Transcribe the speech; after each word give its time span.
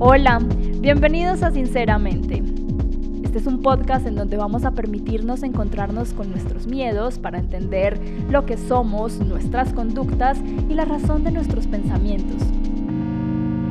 Hola, 0.00 0.38
bienvenidos 0.78 1.42
a 1.42 1.50
Sinceramente. 1.50 2.40
Este 3.24 3.38
es 3.38 3.46
un 3.48 3.62
podcast 3.62 4.06
en 4.06 4.14
donde 4.14 4.36
vamos 4.36 4.64
a 4.64 4.70
permitirnos 4.70 5.42
encontrarnos 5.42 6.12
con 6.12 6.30
nuestros 6.30 6.68
miedos 6.68 7.18
para 7.18 7.40
entender 7.40 7.98
lo 8.30 8.46
que 8.46 8.56
somos, 8.56 9.18
nuestras 9.18 9.72
conductas 9.72 10.38
y 10.68 10.74
la 10.74 10.84
razón 10.84 11.24
de 11.24 11.32
nuestros 11.32 11.66
pensamientos. 11.66 12.40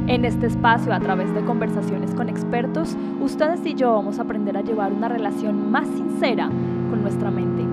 En 0.07 0.25
este 0.25 0.47
espacio, 0.47 0.93
a 0.93 0.99
través 0.99 1.33
de 1.33 1.45
conversaciones 1.45 2.13
con 2.13 2.27
expertos, 2.27 2.97
ustedes 3.21 3.65
y 3.65 3.75
yo 3.75 3.93
vamos 3.93 4.19
a 4.19 4.23
aprender 4.23 4.57
a 4.57 4.63
llevar 4.63 4.91
una 4.91 5.07
relación 5.07 5.71
más 5.71 5.87
sincera 5.87 6.47
con 6.89 7.03
nuestra 7.03 7.31
mente. 7.31 7.63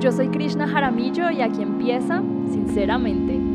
Yo 0.00 0.12
soy 0.12 0.28
Krishna 0.28 0.66
Jaramillo 0.66 1.30
y 1.30 1.42
aquí 1.42 1.60
empieza 1.60 2.22
Sinceramente. 2.50 3.45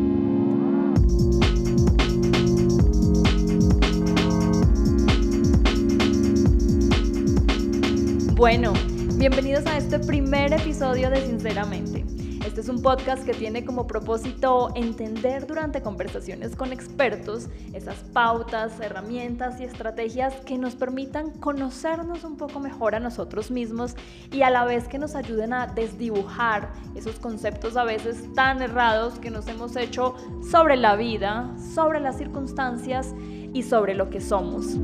Bueno, 8.41 8.73
bienvenidos 9.18 9.68
a 9.68 9.77
este 9.77 10.00
primer 10.00 10.51
episodio 10.51 11.11
de 11.11 11.21
Sinceramente. 11.21 12.04
Este 12.43 12.61
es 12.61 12.69
un 12.69 12.82
podcast 12.82 13.23
que 13.23 13.36
tiene 13.36 13.63
como 13.63 13.86
propósito 13.86 14.71
entender 14.73 15.45
durante 15.45 15.83
conversaciones 15.83 16.55
con 16.55 16.73
expertos 16.73 17.49
esas 17.73 17.97
pautas, 18.13 18.79
herramientas 18.79 19.61
y 19.61 19.65
estrategias 19.65 20.33
que 20.37 20.57
nos 20.57 20.73
permitan 20.73 21.29
conocernos 21.29 22.23
un 22.23 22.35
poco 22.35 22.59
mejor 22.59 22.96
a 22.96 22.99
nosotros 22.99 23.51
mismos 23.51 23.96
y 24.32 24.41
a 24.41 24.49
la 24.49 24.65
vez 24.65 24.87
que 24.87 24.97
nos 24.97 25.13
ayuden 25.13 25.54
a 25.54 25.68
desdibujar 25.68 26.73
esos 26.96 27.19
conceptos 27.19 27.77
a 27.77 27.83
veces 27.83 28.23
tan 28.33 28.63
errados 28.63 29.19
que 29.19 29.29
nos 29.29 29.47
hemos 29.49 29.75
hecho 29.75 30.15
sobre 30.49 30.77
la 30.77 30.96
vida, 30.96 31.55
sobre 31.75 31.99
las 31.99 32.17
circunstancias 32.17 33.13
y 33.53 33.61
sobre 33.61 33.94
lo 33.94 34.09
que 34.09 34.19
somos 34.19 34.77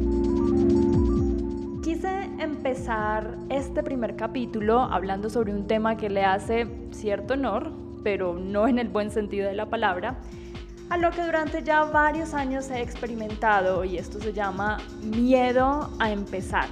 empezar 2.67 3.37
este 3.47 3.81
primer 3.81 4.17
capítulo 4.17 4.81
hablando 4.81 5.29
sobre 5.29 5.53
un 5.53 5.67
tema 5.67 5.95
que 5.95 6.09
le 6.09 6.25
hace 6.25 6.67
cierto 6.91 7.35
honor, 7.35 7.71
pero 8.03 8.33
no 8.33 8.67
en 8.67 8.77
el 8.77 8.89
buen 8.89 9.09
sentido 9.09 9.47
de 9.47 9.55
la 9.55 9.67
palabra, 9.67 10.17
a 10.89 10.97
lo 10.97 11.09
que 11.11 11.23
durante 11.23 11.63
ya 11.63 11.85
varios 11.85 12.33
años 12.33 12.69
he 12.69 12.81
experimentado 12.81 13.85
y 13.85 13.97
esto 13.97 14.19
se 14.19 14.33
llama 14.33 14.79
miedo 15.01 15.89
a 15.99 16.11
empezar. 16.11 16.67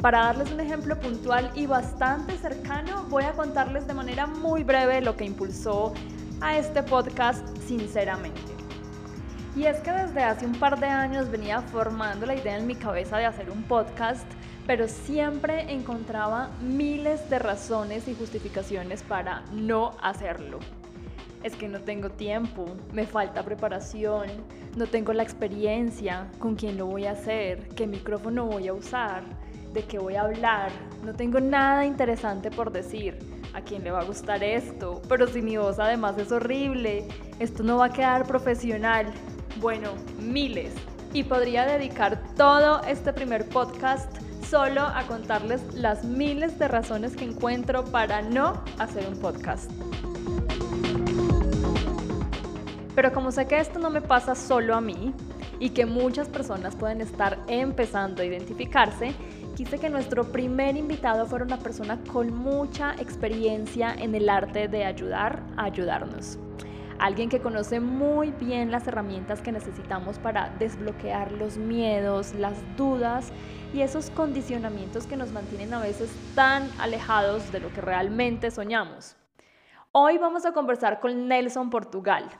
Para 0.00 0.26
darles 0.26 0.52
un 0.52 0.60
ejemplo 0.60 1.00
puntual 1.00 1.50
y 1.56 1.66
bastante 1.66 2.36
cercano, 2.36 3.06
voy 3.08 3.24
a 3.24 3.32
contarles 3.32 3.88
de 3.88 3.94
manera 3.94 4.28
muy 4.28 4.62
breve 4.62 5.00
lo 5.00 5.16
que 5.16 5.24
impulsó 5.24 5.92
a 6.40 6.56
este 6.56 6.84
podcast 6.84 7.44
sinceramente. 7.66 8.61
Y 9.54 9.66
es 9.66 9.78
que 9.80 9.92
desde 9.92 10.22
hace 10.22 10.46
un 10.46 10.54
par 10.54 10.80
de 10.80 10.86
años 10.86 11.30
venía 11.30 11.60
formando 11.60 12.24
la 12.24 12.34
idea 12.34 12.56
en 12.56 12.66
mi 12.66 12.74
cabeza 12.74 13.18
de 13.18 13.26
hacer 13.26 13.50
un 13.50 13.62
podcast, 13.64 14.26
pero 14.66 14.88
siempre 14.88 15.70
encontraba 15.70 16.48
miles 16.62 17.28
de 17.28 17.38
razones 17.38 18.08
y 18.08 18.14
justificaciones 18.14 19.02
para 19.02 19.42
no 19.52 19.92
hacerlo. 20.00 20.58
Es 21.42 21.54
que 21.54 21.68
no 21.68 21.80
tengo 21.80 22.08
tiempo, 22.08 22.64
me 22.94 23.04
falta 23.04 23.42
preparación, 23.42 24.28
no 24.74 24.86
tengo 24.86 25.12
la 25.12 25.22
experiencia, 25.22 26.28
con 26.38 26.54
quién 26.54 26.78
lo 26.78 26.86
voy 26.86 27.04
a 27.04 27.12
hacer, 27.12 27.68
qué 27.70 27.86
micrófono 27.86 28.46
voy 28.46 28.68
a 28.68 28.72
usar, 28.72 29.22
de 29.74 29.82
qué 29.82 29.98
voy 29.98 30.14
a 30.14 30.22
hablar, 30.22 30.70
no 31.04 31.12
tengo 31.12 31.40
nada 31.40 31.84
interesante 31.84 32.50
por 32.50 32.72
decir. 32.72 33.18
¿A 33.54 33.60
quién 33.60 33.84
le 33.84 33.90
va 33.90 34.00
a 34.00 34.04
gustar 34.04 34.42
esto? 34.42 35.02
Pero 35.10 35.26
si 35.26 35.42
mi 35.42 35.58
voz 35.58 35.78
además 35.78 36.16
es 36.16 36.32
horrible, 36.32 37.06
esto 37.38 37.62
no 37.62 37.76
va 37.76 37.86
a 37.86 37.92
quedar 37.92 38.26
profesional. 38.26 39.12
Bueno, 39.60 39.90
miles. 40.18 40.72
Y 41.12 41.24
podría 41.24 41.66
dedicar 41.66 42.22
todo 42.36 42.82
este 42.84 43.12
primer 43.12 43.48
podcast 43.48 44.10
solo 44.48 44.80
a 44.80 45.02
contarles 45.06 45.62
las 45.74 46.04
miles 46.04 46.58
de 46.58 46.68
razones 46.68 47.16
que 47.16 47.24
encuentro 47.24 47.84
para 47.84 48.22
no 48.22 48.62
hacer 48.78 49.06
un 49.06 49.18
podcast. 49.18 49.70
Pero 52.94 53.12
como 53.12 53.30
sé 53.30 53.46
que 53.46 53.58
esto 53.58 53.78
no 53.78 53.90
me 53.90 54.00
pasa 54.00 54.34
solo 54.34 54.74
a 54.74 54.80
mí 54.80 55.14
y 55.60 55.70
que 55.70 55.86
muchas 55.86 56.28
personas 56.28 56.74
pueden 56.74 57.00
estar 57.00 57.38
empezando 57.46 58.22
a 58.22 58.24
identificarse, 58.24 59.14
quise 59.54 59.78
que 59.78 59.88
nuestro 59.88 60.24
primer 60.32 60.76
invitado 60.76 61.26
fuera 61.26 61.44
una 61.44 61.58
persona 61.58 61.98
con 62.10 62.34
mucha 62.34 62.94
experiencia 62.98 63.94
en 63.94 64.14
el 64.14 64.28
arte 64.28 64.68
de 64.68 64.84
ayudar 64.84 65.42
a 65.56 65.64
ayudarnos 65.64 66.38
alguien 67.02 67.28
que 67.28 67.40
conoce 67.40 67.80
muy 67.80 68.30
bien 68.30 68.70
las 68.70 68.86
herramientas 68.86 69.42
que 69.42 69.50
necesitamos 69.50 70.20
para 70.20 70.50
desbloquear 70.60 71.32
los 71.32 71.56
miedos, 71.56 72.32
las 72.34 72.56
dudas 72.76 73.32
y 73.74 73.80
esos 73.80 74.10
condicionamientos 74.10 75.08
que 75.08 75.16
nos 75.16 75.32
mantienen 75.32 75.74
a 75.74 75.80
veces 75.80 76.14
tan 76.36 76.70
alejados 76.78 77.50
de 77.50 77.58
lo 77.58 77.72
que 77.72 77.80
realmente 77.80 78.52
soñamos. 78.52 79.16
Hoy 79.90 80.18
vamos 80.18 80.46
a 80.46 80.52
conversar 80.52 81.00
con 81.00 81.26
Nelson 81.26 81.70
Portugal. 81.70 82.30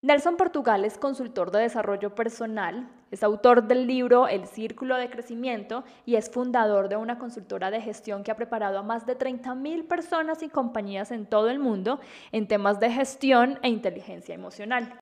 Nelson 0.00 0.38
Portugal 0.38 0.86
es 0.86 0.96
consultor 0.96 1.50
de 1.50 1.60
desarrollo 1.60 2.14
personal, 2.14 2.88
es 3.10 3.22
autor 3.22 3.66
del 3.66 3.86
libro 3.86 4.28
El 4.28 4.46
Círculo 4.46 4.96
de 4.96 5.10
Crecimiento 5.10 5.84
y 6.06 6.16
es 6.16 6.30
fundador 6.30 6.88
de 6.88 6.96
una 6.96 7.18
consultora 7.18 7.70
de 7.70 7.80
gestión 7.80 8.22
que 8.22 8.30
ha 8.30 8.36
preparado 8.36 8.78
a 8.78 8.82
más 8.82 9.06
de 9.06 9.18
30.000 9.18 9.86
personas 9.88 10.42
y 10.42 10.48
compañías 10.48 11.10
en 11.10 11.26
todo 11.26 11.50
el 11.50 11.58
mundo 11.58 12.00
en 12.32 12.46
temas 12.46 12.78
de 12.78 12.90
gestión 12.90 13.58
e 13.62 13.68
inteligencia 13.68 14.34
emocional. 14.34 14.98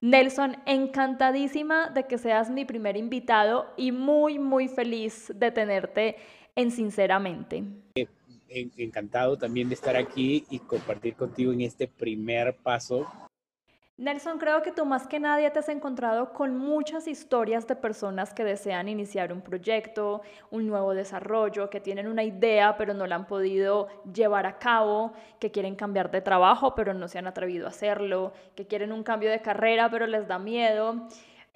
Nelson, 0.00 0.56
encantadísima 0.64 1.90
de 1.90 2.06
que 2.06 2.18
seas 2.18 2.50
mi 2.50 2.64
primer 2.64 2.96
invitado 2.96 3.66
y 3.76 3.90
muy, 3.90 4.38
muy 4.38 4.68
feliz 4.68 5.32
de 5.34 5.50
tenerte 5.50 6.16
en 6.54 6.70
Sinceramente. 6.70 7.64
Encantado 8.48 9.36
también 9.36 9.68
de 9.68 9.74
estar 9.74 9.96
aquí 9.96 10.46
y 10.48 10.60
compartir 10.60 11.14
contigo 11.14 11.52
en 11.52 11.60
este 11.60 11.86
primer 11.86 12.56
paso 12.56 13.06
Nelson, 13.98 14.38
creo 14.38 14.62
que 14.62 14.70
tú 14.70 14.86
más 14.86 15.08
que 15.08 15.18
nadie 15.18 15.50
te 15.50 15.58
has 15.58 15.68
encontrado 15.68 16.32
con 16.32 16.56
muchas 16.56 17.08
historias 17.08 17.66
de 17.66 17.74
personas 17.74 18.32
que 18.32 18.44
desean 18.44 18.88
iniciar 18.88 19.32
un 19.32 19.40
proyecto, 19.40 20.22
un 20.52 20.68
nuevo 20.68 20.94
desarrollo, 20.94 21.68
que 21.68 21.80
tienen 21.80 22.06
una 22.06 22.22
idea 22.22 22.76
pero 22.76 22.94
no 22.94 23.08
la 23.08 23.16
han 23.16 23.26
podido 23.26 23.88
llevar 24.14 24.46
a 24.46 24.60
cabo, 24.60 25.14
que 25.40 25.50
quieren 25.50 25.74
cambiar 25.74 26.12
de 26.12 26.20
trabajo 26.20 26.76
pero 26.76 26.94
no 26.94 27.08
se 27.08 27.18
han 27.18 27.26
atrevido 27.26 27.66
a 27.66 27.70
hacerlo, 27.70 28.32
que 28.54 28.68
quieren 28.68 28.92
un 28.92 29.02
cambio 29.02 29.32
de 29.32 29.42
carrera 29.42 29.90
pero 29.90 30.06
les 30.06 30.28
da 30.28 30.38
miedo. 30.38 31.08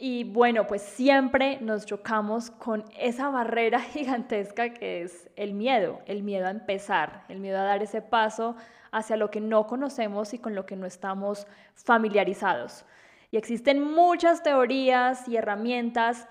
Y 0.04 0.24
bueno, 0.24 0.66
pues 0.66 0.82
siempre 0.82 1.60
nos 1.60 1.86
chocamos 1.86 2.50
con 2.50 2.84
esa 2.98 3.28
barrera 3.28 3.78
gigantesca 3.92 4.70
que 4.70 5.02
es 5.02 5.30
el 5.36 5.54
miedo, 5.54 6.00
el 6.06 6.24
miedo 6.24 6.48
a 6.48 6.50
empezar, 6.50 7.22
el 7.28 7.38
miedo 7.38 7.60
a 7.60 7.62
dar 7.62 7.84
ese 7.84 8.02
paso 8.02 8.56
hacia 8.90 9.16
lo 9.16 9.30
que 9.30 9.40
no 9.40 9.68
conocemos 9.68 10.34
y 10.34 10.40
con 10.40 10.56
lo 10.56 10.66
que 10.66 10.74
no 10.74 10.86
estamos 10.86 11.46
familiarizados. 11.76 12.84
Y 13.30 13.36
existen 13.36 13.80
muchas 13.80 14.42
teorías 14.42 15.28
y 15.28 15.36
herramientas 15.36 16.26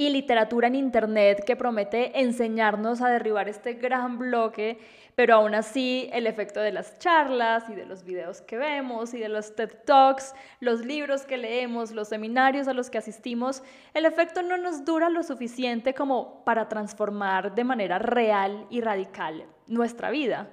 y 0.00 0.08
literatura 0.08 0.66
en 0.68 0.76
Internet 0.76 1.44
que 1.44 1.56
promete 1.56 2.22
enseñarnos 2.22 3.02
a 3.02 3.10
derribar 3.10 3.50
este 3.50 3.74
gran 3.74 4.18
bloque, 4.18 4.78
pero 5.14 5.34
aún 5.34 5.54
así 5.54 6.08
el 6.14 6.26
efecto 6.26 6.60
de 6.60 6.72
las 6.72 6.98
charlas 6.98 7.68
y 7.68 7.74
de 7.74 7.84
los 7.84 8.02
videos 8.02 8.40
que 8.40 8.56
vemos 8.56 9.12
y 9.12 9.18
de 9.18 9.28
los 9.28 9.54
TED 9.54 9.70
Talks, 9.84 10.34
los 10.58 10.86
libros 10.86 11.26
que 11.26 11.36
leemos, 11.36 11.90
los 11.90 12.08
seminarios 12.08 12.66
a 12.66 12.72
los 12.72 12.88
que 12.88 12.96
asistimos, 12.96 13.62
el 13.92 14.06
efecto 14.06 14.42
no 14.42 14.56
nos 14.56 14.86
dura 14.86 15.10
lo 15.10 15.22
suficiente 15.22 15.92
como 15.92 16.46
para 16.46 16.66
transformar 16.66 17.54
de 17.54 17.64
manera 17.64 17.98
real 17.98 18.66
y 18.70 18.80
radical 18.80 19.44
nuestra 19.66 20.10
vida. 20.10 20.48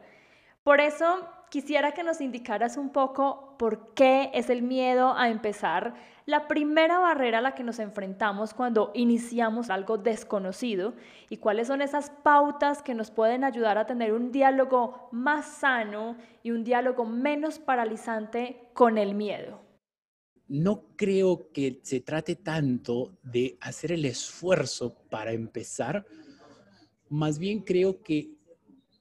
Por 0.66 0.82
eso 0.82 1.26
quisiera 1.50 1.94
que 1.94 2.04
nos 2.04 2.22
indicaras 2.22 2.78
un 2.78 2.90
poco 2.90 3.56
por 3.58 3.94
qué 3.94 4.32
es 4.34 4.50
el 4.50 4.62
miedo 4.62 5.14
a 5.16 5.30
empezar 5.30 5.96
la 6.28 6.50
primera 6.50 7.00
barrera 7.00 7.38
a 7.38 7.42
la 7.42 7.56
que 7.56 7.64
nos 7.64 7.80
enfrentamos 7.80 8.54
cuando 8.54 8.92
iniciamos 8.94 9.70
algo 9.70 9.98
desconocido 9.98 10.94
y 11.30 11.38
cuáles 11.38 11.68
son 11.68 11.82
esas 11.82 12.10
pautas 12.10 12.82
que 12.82 12.94
nos 12.94 13.12
pueden 13.12 13.46
ayudar 13.46 13.78
a 13.78 13.86
tener 13.86 14.12
un 14.12 14.34
diálogo 14.34 15.08
más 15.14 15.46
sano 15.46 16.18
y 16.44 16.52
un 16.52 16.66
diálogo 16.66 17.06
menos 17.06 17.60
paralizante 17.60 18.68
con 18.74 18.98
el 18.98 19.16
miedo. 19.16 19.62
No 20.50 20.84
creo 20.98 21.50
que 21.54 21.80
se 21.84 22.02
trate 22.02 22.36
tanto 22.36 23.18
de 23.24 23.58
hacer 23.62 23.94
el 23.94 24.04
esfuerzo 24.04 24.96
para 25.10 25.32
empezar, 25.32 26.06
más 27.10 27.40
bien 27.40 27.62
creo 27.62 28.02
que 28.02 28.36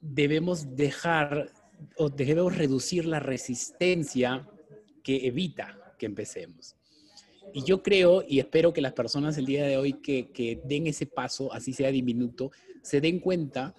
debemos 0.00 0.76
dejar 0.76 1.50
o 1.96 2.08
debemos 2.10 2.56
reducir 2.56 3.06
la 3.06 3.20
resistencia 3.20 4.48
que 5.02 5.26
evita 5.26 5.94
que 5.98 6.06
empecemos. 6.06 6.76
Y 7.52 7.62
yo 7.64 7.82
creo 7.82 8.24
y 8.26 8.38
espero 8.38 8.72
que 8.72 8.80
las 8.80 8.92
personas 8.92 9.38
el 9.38 9.46
día 9.46 9.66
de 9.66 9.76
hoy 9.76 9.94
que, 9.94 10.60
den 10.64 10.86
ese 10.86 11.06
paso, 11.06 11.52
así 11.52 11.72
sea 11.72 11.90
diminuto, 11.90 12.50
se 12.82 13.00
den 13.00 13.20
cuenta 13.20 13.74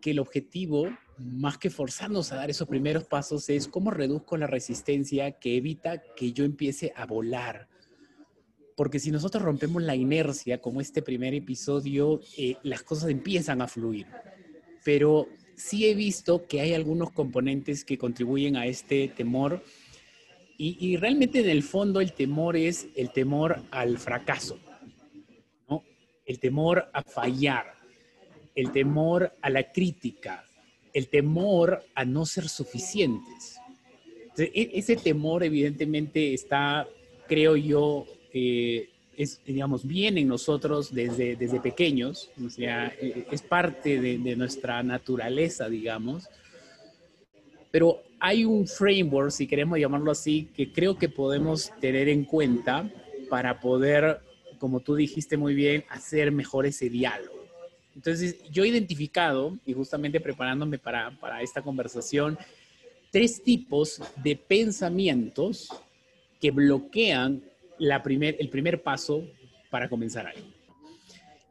que 0.00 0.12
el 0.12 0.20
objetivo, 0.20 0.88
más 1.18 1.58
que 1.58 1.70
forzarnos 1.70 2.32
a 2.32 2.36
dar 2.36 2.50
esos 2.50 2.68
primeros 2.68 3.04
pasos, 3.04 3.48
es 3.48 3.68
cómo 3.68 3.90
reduzco 3.90 4.36
la 4.36 4.46
resistencia 4.46 5.32
que 5.32 5.56
evita 5.56 6.02
que 6.14 6.32
yo 6.32 6.44
empiece 6.44 6.92
a 6.94 7.06
volar, 7.06 7.68
porque 8.76 9.00
si 9.00 9.10
nosotros 9.10 9.42
rompemos 9.42 9.82
la 9.82 9.96
inercia, 9.96 10.60
como 10.60 10.80
este 10.80 11.02
primer 11.02 11.34
episodio, 11.34 12.20
eh, 12.36 12.56
las 12.62 12.84
cosas 12.84 13.10
empiezan 13.10 13.60
a 13.60 13.66
fluir. 13.66 14.06
Pero 14.84 15.26
sí 15.58 15.86
he 15.86 15.94
visto 15.94 16.46
que 16.46 16.60
hay 16.60 16.72
algunos 16.72 17.10
componentes 17.10 17.84
que 17.84 17.98
contribuyen 17.98 18.56
a 18.56 18.66
este 18.66 19.08
temor 19.08 19.62
y, 20.60 20.96
realmente 20.96 21.38
en 21.38 21.48
el 21.48 21.62
fondo 21.62 22.00
el 22.00 22.14
temor 22.14 22.56
es 22.56 22.88
el 22.96 23.12
temor 23.12 23.62
al 23.70 23.96
fracaso, 23.96 24.58
¿no? 25.68 25.84
el 26.26 26.40
temor 26.40 26.90
a 26.92 27.04
fallar, 27.04 27.74
el 28.56 28.72
temor 28.72 29.32
a 29.40 29.50
la 29.50 29.70
crítica, 29.70 30.44
el 30.92 31.08
temor 31.10 31.84
a 31.94 32.04
no 32.04 32.26
ser 32.26 32.48
suficientes. 32.48 33.60
E, 34.36 34.70
ese 34.74 34.96
temor 34.96 35.44
evidentemente 35.44 36.34
está, 36.34 36.88
creo 37.28 37.56
yo, 37.56 38.04
eh, 38.32 38.88
es, 39.18 39.40
digamos, 39.44 39.84
bien 39.84 40.16
en 40.16 40.28
nosotros 40.28 40.94
desde, 40.94 41.34
desde 41.34 41.58
pequeños, 41.58 42.30
o 42.42 42.48
sea, 42.48 42.86
e, 43.00 43.26
es 43.32 43.42
parte 43.42 44.00
de, 44.00 44.16
de, 44.16 44.36
nuestra 44.36 44.80
naturaleza, 44.84 45.68
digamos. 45.68 46.28
Pero 47.72 48.00
hay 48.20 48.44
un 48.44 48.68
framework, 48.68 49.32
si 49.32 49.48
queremos 49.48 49.76
llamarlo 49.76 50.12
así, 50.12 50.48
que 50.54 50.72
creo 50.72 50.96
que 50.96 51.08
podemos 51.08 51.72
tener 51.80 52.08
en 52.08 52.24
cuenta 52.24 52.88
para 53.28 53.58
poder, 53.58 54.20
como 54.60 54.78
tú 54.78 54.94
dijiste 54.94 55.36
muy 55.36 55.52
bien, 55.52 55.84
hacer 55.88 56.30
mejor 56.30 56.64
ese 56.64 56.88
diálogo. 56.88 57.44
Entonces, 57.96 58.36
yo 58.52 58.62
he 58.62 58.68
identificado, 58.68 59.58
y 59.66 59.72
justamente 59.72 60.20
preparándome 60.20 60.78
para, 60.78 61.10
para 61.18 61.42
esta 61.42 61.60
conversación, 61.60 62.38
tres 63.10 63.42
tipos 63.42 64.00
de 64.22 64.36
pensamientos 64.36 65.68
que 66.40 66.52
bloquean 66.52 67.42
la 67.78 68.02
primer, 68.02 68.36
el 68.38 68.50
primer 68.50 68.82
paso 68.82 69.24
para 69.70 69.88
comenzar 69.88 70.26
algo. 70.26 70.46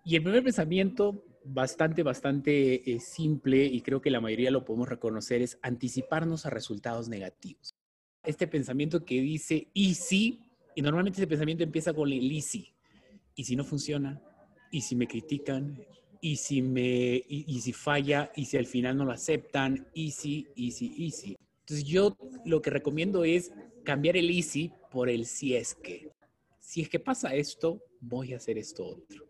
Y 0.04 0.16
el 0.16 0.24
primer 0.24 0.44
pensamiento, 0.44 1.24
bastante, 1.44 2.04
bastante 2.04 2.92
eh, 2.92 3.00
simple, 3.00 3.66
y 3.66 3.82
creo 3.82 4.02
que 4.02 4.10
la 4.10 4.22
mayoría 4.22 4.52
lo 4.52 4.64
podemos 4.64 4.88
reconocer, 4.88 5.42
es 5.42 5.60
anticiparnos 5.62 6.46
a 6.46 6.50
resultados 6.50 7.10
negativos. 7.10 7.76
Este 8.24 8.48
pensamiento 8.48 9.04
que 9.04 9.22
dice, 9.22 9.68
y 9.74 9.96
si, 9.96 10.40
y 10.76 10.82
normalmente 10.82 11.20
ese 11.20 11.28
pensamiento 11.28 11.64
empieza 11.64 11.94
con 11.94 12.12
el 12.12 12.32
y 12.32 12.42
si, 12.42 12.74
y 13.36 13.44
si 13.44 13.56
no 13.56 13.64
funciona, 13.64 14.22
y 14.72 14.82
si 14.82 14.96
me 14.96 15.08
critican, 15.08 15.78
y 16.22 16.38
si 16.38 16.62
me, 16.62 17.24
y, 17.28 17.60
si 17.62 17.74
falla, 17.74 18.32
y 18.36 18.46
si 18.46 18.58
al 18.58 18.66
final 18.66 18.98
no 18.98 19.06
lo 19.06 19.12
aceptan, 19.12 19.88
y 19.94 20.12
si, 20.12 20.48
y 20.56 20.72
si, 20.72 20.94
y 20.98 21.12
si. 21.12 21.38
Entonces 21.60 21.86
yo 21.86 22.18
lo 22.46 22.62
que 22.62 22.70
recomiendo 22.70 23.24
es 23.24 23.52
cambiar 23.84 24.18
el 24.18 24.30
easy 24.30 24.72
por 24.90 25.10
el 25.10 25.26
si 25.26 25.56
es 25.56 25.76
que 25.76 26.10
si 26.68 26.82
es 26.82 26.90
que 26.90 27.00
pasa 27.00 27.34
esto, 27.34 27.82
voy 28.02 28.34
a 28.34 28.38
hacer 28.38 28.58
esto 28.58 28.86
otro. 28.86 29.26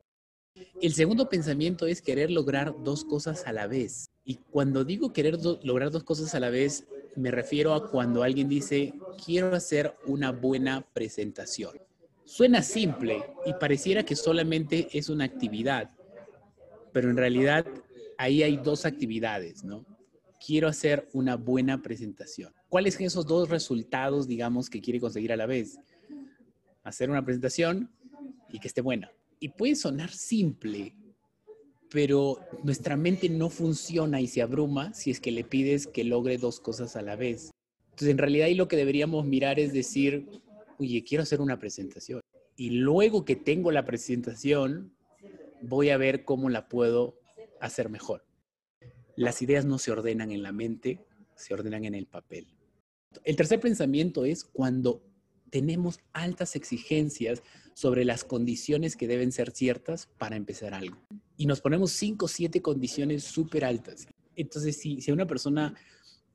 El 0.81 0.91
segundo 0.93 1.29
pensamiento 1.29 1.85
es 1.85 2.01
querer 2.01 2.31
lograr 2.31 2.73
dos 2.83 3.05
cosas 3.05 3.45
a 3.45 3.53
la 3.53 3.67
vez. 3.67 4.09
Y 4.25 4.37
cuando 4.49 4.83
digo 4.83 5.13
querer 5.13 5.37
lograr 5.61 5.91
dos 5.91 6.03
cosas 6.03 6.33
a 6.33 6.39
la 6.39 6.49
vez, 6.49 6.87
me 7.15 7.29
refiero 7.29 7.75
a 7.75 7.91
cuando 7.91 8.23
alguien 8.23 8.49
dice, 8.49 8.95
quiero 9.23 9.53
hacer 9.53 9.95
una 10.07 10.31
buena 10.31 10.81
presentación. 10.95 11.77
Suena 12.25 12.63
simple 12.63 13.23
y 13.45 13.53
pareciera 13.53 14.03
que 14.03 14.15
solamente 14.15 14.87
es 14.91 15.07
una 15.07 15.25
actividad, 15.25 15.91
pero 16.91 17.11
en 17.11 17.17
realidad 17.17 17.67
ahí 18.17 18.41
hay 18.41 18.57
dos 18.57 18.83
actividades, 18.83 19.63
¿no? 19.63 19.85
Quiero 20.43 20.67
hacer 20.67 21.07
una 21.13 21.35
buena 21.35 21.83
presentación. 21.83 22.51
¿Cuáles 22.67 22.95
son 22.95 23.03
esos 23.03 23.27
dos 23.27 23.47
resultados, 23.49 24.27
digamos, 24.27 24.71
que 24.71 24.81
quiere 24.81 24.99
conseguir 24.99 25.31
a 25.31 25.37
la 25.37 25.45
vez? 25.45 25.77
Hacer 26.87 27.09
una 27.09 27.23
presentación 27.23 27.91
y 28.49 28.59
que 28.59 28.67
esté 28.67 28.81
buena. 28.81 29.11
Y 29.39 29.49
puede 29.49 29.75
sonar 29.75 30.11
simple, 30.11 30.95
pero 31.89 32.39
nuestra 32.63 32.97
mente 32.97 33.29
no 33.29 33.49
funciona 33.49 34.19
y 34.21 34.27
se 34.27 34.41
abruma 34.41 34.93
si 34.93 35.11
es 35.11 35.19
que 35.19 35.31
le 35.31 35.43
pides 35.43 35.87
que 35.87 36.03
logre 36.03 36.37
dos 36.37 36.59
cosas 36.59 36.95
a 36.95 37.01
la 37.01 37.15
vez. 37.15 37.51
Entonces, 37.89 38.09
en 38.09 38.17
realidad 38.17 38.47
ahí 38.47 38.55
lo 38.55 38.67
que 38.67 38.75
deberíamos 38.75 39.25
mirar 39.25 39.59
es 39.59 39.73
decir, 39.73 40.27
oye, 40.77 41.03
quiero 41.03 41.23
hacer 41.23 41.41
una 41.41 41.59
presentación. 41.59 42.21
Y 42.55 42.71
luego 42.71 43.25
que 43.25 43.35
tengo 43.35 43.71
la 43.71 43.85
presentación, 43.85 44.95
voy 45.61 45.89
a 45.89 45.97
ver 45.97 46.23
cómo 46.23 46.49
la 46.49 46.67
puedo 46.67 47.19
hacer 47.59 47.89
mejor. 47.89 48.25
Las 49.15 49.41
ideas 49.41 49.65
no 49.65 49.77
se 49.79 49.91
ordenan 49.91 50.31
en 50.31 50.43
la 50.43 50.51
mente, 50.51 51.05
se 51.35 51.53
ordenan 51.53 51.85
en 51.85 51.95
el 51.95 52.05
papel. 52.05 52.47
El 53.23 53.35
tercer 53.35 53.59
pensamiento 53.59 54.25
es 54.25 54.43
cuando 54.43 55.01
tenemos 55.49 55.99
altas 56.13 56.55
exigencias 56.55 57.43
sobre 57.73 58.05
las 58.05 58.23
condiciones 58.23 58.95
que 58.95 59.07
deben 59.07 59.31
ser 59.31 59.51
ciertas 59.51 60.07
para 60.17 60.35
empezar 60.35 60.73
algo. 60.73 60.97
Y 61.37 61.45
nos 61.45 61.61
ponemos 61.61 61.91
cinco 61.91 62.25
o 62.25 62.27
siete 62.27 62.61
condiciones 62.61 63.23
súper 63.23 63.65
altas. 63.65 64.07
Entonces, 64.35 64.77
si, 64.77 65.01
si 65.01 65.11
a 65.11 65.13
una 65.13 65.27
persona 65.27 65.75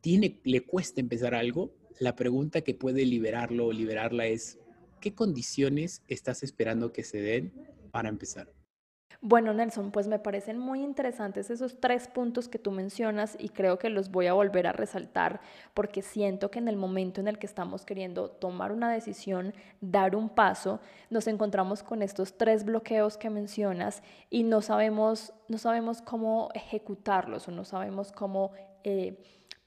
tiene, 0.01 0.41
le 0.45 0.63
cuesta 0.63 1.01
empezar 1.01 1.35
algo, 1.35 1.75
la 1.99 2.17
pregunta 2.17 2.63
que 2.63 2.75
puede 2.75 3.05
liberarlo 3.05 3.67
o 3.67 3.73
liberarla 3.73 4.27
es, 4.27 4.59
¿qué 5.01 5.15
condiciones 5.15 6.03
estás 6.09 6.43
esperando 6.43 6.93
que 6.93 7.05
se 7.05 7.19
den 7.21 7.53
para 7.91 8.09
empezar? 8.09 8.53
Bueno, 9.21 9.53
Nelson, 9.53 9.91
pues 9.91 10.09
me 10.09 10.19
parecen 10.19 10.59
muy 10.59 10.83
interesantes 10.83 11.51
esos 11.51 11.79
tres 11.81 12.09
puntos 12.09 12.49
que 12.49 12.59
tú 12.59 12.71
mencionas 12.71 13.37
y 13.39 13.51
creo 13.51 13.79
que 13.79 13.91
los 13.91 14.11
voy 14.11 14.27
a 14.27 14.33
volver 14.33 14.67
a 14.67 14.73
resaltar 14.73 15.41
porque 15.75 16.03
siento 16.03 16.51
que 16.51 16.59
en 16.59 16.69
el 16.69 16.77
momento 16.77 17.21
en 17.21 17.29
el 17.29 17.39
que 17.39 17.47
estamos 17.47 17.85
queriendo 17.85 18.31
tomar 18.31 18.73
una 18.73 18.91
decisión, 18.93 19.55
dar 19.81 20.17
un 20.17 20.29
paso, 20.29 20.81
nos 21.11 21.27
encontramos 21.27 21.83
con 21.83 22.03
estos 22.03 22.37
tres 22.37 22.65
bloqueos 22.65 23.17
que 23.17 23.31
mencionas 23.31 24.03
y 24.31 24.43
no 24.43 24.63
sabemos, 24.63 25.33
no 25.49 25.59
sabemos 25.59 26.03
cómo 26.03 26.49
ejecutarlos 26.55 27.49
o 27.49 27.51
no 27.51 27.65
sabemos 27.65 28.13
cómo... 28.13 28.53
Eh, 28.85 29.17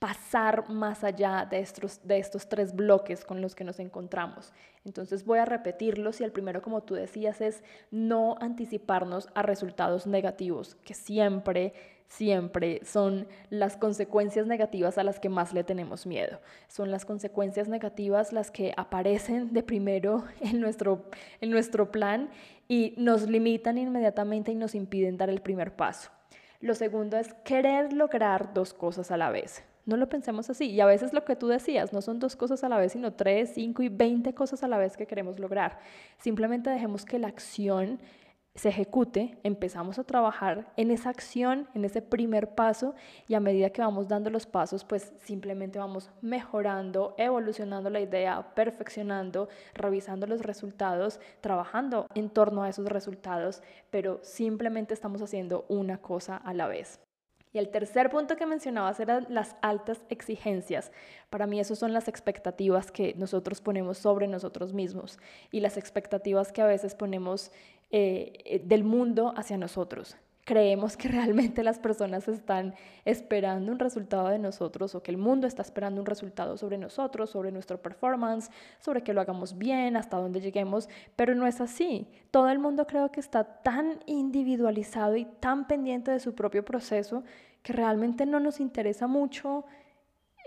pasar 0.06 0.70
más 0.70 1.02
allá 1.02 1.48
de 1.50 1.58
estos, 1.58 2.00
de 2.06 2.18
estos 2.18 2.48
tres 2.48 2.76
bloques 2.76 3.24
con 3.24 3.40
los 3.40 3.56
que 3.56 3.64
nos 3.64 3.80
encontramos. 3.80 4.52
Entonces 4.84 5.24
voy 5.24 5.40
a 5.40 5.44
repetirlos 5.44 6.20
y 6.20 6.24
el 6.24 6.30
primero, 6.30 6.62
como 6.62 6.84
tú 6.84 6.94
decías, 6.94 7.40
es 7.40 7.64
no 7.90 8.36
anticiparnos 8.40 9.28
a 9.34 9.42
resultados 9.42 10.06
negativos, 10.06 10.76
que 10.84 10.94
siempre, 10.94 11.72
siempre 12.06 12.82
son 12.84 13.26
las 13.50 13.76
consecuencias 13.76 14.46
negativas 14.46 14.96
a 14.96 15.02
las 15.02 15.18
que 15.18 15.28
más 15.28 15.52
le 15.52 15.64
tenemos 15.64 16.06
miedo. 16.06 16.38
Son 16.68 16.92
las 16.92 17.04
consecuencias 17.04 17.66
negativas 17.66 18.32
las 18.32 18.52
que 18.52 18.74
aparecen 18.76 19.52
de 19.52 19.64
primero 19.64 20.22
en 20.40 20.60
nuestro, 20.60 21.10
en 21.40 21.50
nuestro 21.50 21.90
plan 21.90 22.30
y 22.68 22.94
nos 22.96 23.28
limitan 23.28 23.76
inmediatamente 23.76 24.52
y 24.52 24.54
nos 24.54 24.76
impiden 24.76 25.16
dar 25.16 25.30
el 25.30 25.40
primer 25.40 25.74
paso. 25.74 26.12
Lo 26.60 26.76
segundo 26.76 27.16
es 27.16 27.34
querer 27.42 27.92
lograr 27.92 28.54
dos 28.54 28.72
cosas 28.72 29.10
a 29.10 29.16
la 29.16 29.30
vez. 29.30 29.64
No 29.86 29.96
lo 29.96 30.08
pensemos 30.08 30.50
así. 30.50 30.70
Y 30.70 30.80
a 30.80 30.86
veces 30.86 31.12
lo 31.12 31.24
que 31.24 31.36
tú 31.36 31.46
decías, 31.46 31.92
no 31.92 32.02
son 32.02 32.18
dos 32.18 32.36
cosas 32.36 32.64
a 32.64 32.68
la 32.68 32.76
vez, 32.76 32.92
sino 32.92 33.14
tres, 33.14 33.52
cinco 33.54 33.82
y 33.82 33.88
veinte 33.88 34.34
cosas 34.34 34.62
a 34.62 34.68
la 34.68 34.78
vez 34.78 34.96
que 34.96 35.06
queremos 35.06 35.38
lograr. 35.38 35.78
Simplemente 36.18 36.70
dejemos 36.70 37.04
que 37.04 37.18
la 37.18 37.28
acción 37.28 38.00
se 38.56 38.70
ejecute, 38.70 39.38
empezamos 39.42 39.98
a 39.98 40.04
trabajar 40.04 40.72
en 40.76 40.90
esa 40.90 41.10
acción, 41.10 41.68
en 41.74 41.84
ese 41.84 42.02
primer 42.02 42.54
paso 42.54 42.94
y 43.28 43.34
a 43.34 43.40
medida 43.40 43.70
que 43.70 43.82
vamos 43.82 44.08
dando 44.08 44.30
los 44.30 44.46
pasos, 44.46 44.84
pues 44.84 45.12
simplemente 45.22 45.78
vamos 45.78 46.10
mejorando, 46.22 47.14
evolucionando 47.18 47.90
la 47.90 48.00
idea, 48.00 48.54
perfeccionando, 48.54 49.48
revisando 49.74 50.26
los 50.26 50.40
resultados, 50.40 51.20
trabajando 51.40 52.06
en 52.14 52.30
torno 52.30 52.62
a 52.62 52.70
esos 52.70 52.86
resultados, 52.86 53.62
pero 53.90 54.20
simplemente 54.22 54.94
estamos 54.94 55.20
haciendo 55.22 55.66
una 55.68 55.98
cosa 55.98 56.36
a 56.36 56.54
la 56.54 56.66
vez. 56.66 56.98
Y 57.56 57.58
el 57.58 57.70
tercer 57.70 58.10
punto 58.10 58.36
que 58.36 58.44
mencionabas 58.44 59.00
eran 59.00 59.24
las 59.30 59.56
altas 59.62 60.02
exigencias. 60.10 60.92
Para 61.30 61.46
mí, 61.46 61.58
esas 61.58 61.78
son 61.78 61.94
las 61.94 62.06
expectativas 62.06 62.92
que 62.92 63.14
nosotros 63.16 63.62
ponemos 63.62 63.96
sobre 63.96 64.28
nosotros 64.28 64.74
mismos 64.74 65.18
y 65.50 65.60
las 65.60 65.78
expectativas 65.78 66.52
que 66.52 66.60
a 66.60 66.66
veces 66.66 66.94
ponemos 66.94 67.50
eh, 67.90 68.42
eh, 68.44 68.60
del 68.62 68.84
mundo 68.84 69.32
hacia 69.38 69.56
nosotros 69.56 70.18
creemos 70.46 70.96
que 70.96 71.08
realmente 71.08 71.64
las 71.64 71.80
personas 71.80 72.28
están 72.28 72.74
esperando 73.04 73.72
un 73.72 73.80
resultado 73.80 74.28
de 74.28 74.38
nosotros 74.38 74.94
o 74.94 75.02
que 75.02 75.10
el 75.10 75.18
mundo 75.18 75.46
está 75.46 75.60
esperando 75.60 76.00
un 76.00 76.06
resultado 76.06 76.56
sobre 76.56 76.78
nosotros, 76.78 77.30
sobre 77.30 77.50
nuestro 77.50 77.82
performance, 77.82 78.50
sobre 78.78 79.02
que 79.02 79.12
lo 79.12 79.20
hagamos 79.20 79.58
bien, 79.58 79.96
hasta 79.96 80.16
dónde 80.16 80.40
lleguemos, 80.40 80.88
pero 81.16 81.34
no 81.34 81.48
es 81.48 81.60
así. 81.60 82.06
Todo 82.30 82.48
el 82.48 82.60
mundo 82.60 82.86
creo 82.86 83.10
que 83.10 83.18
está 83.18 83.42
tan 83.42 83.98
individualizado 84.06 85.16
y 85.16 85.24
tan 85.24 85.66
pendiente 85.66 86.12
de 86.12 86.20
su 86.20 86.34
propio 86.34 86.64
proceso 86.64 87.24
que 87.64 87.72
realmente 87.72 88.24
no 88.24 88.38
nos 88.38 88.60
interesa 88.60 89.08
mucho 89.08 89.64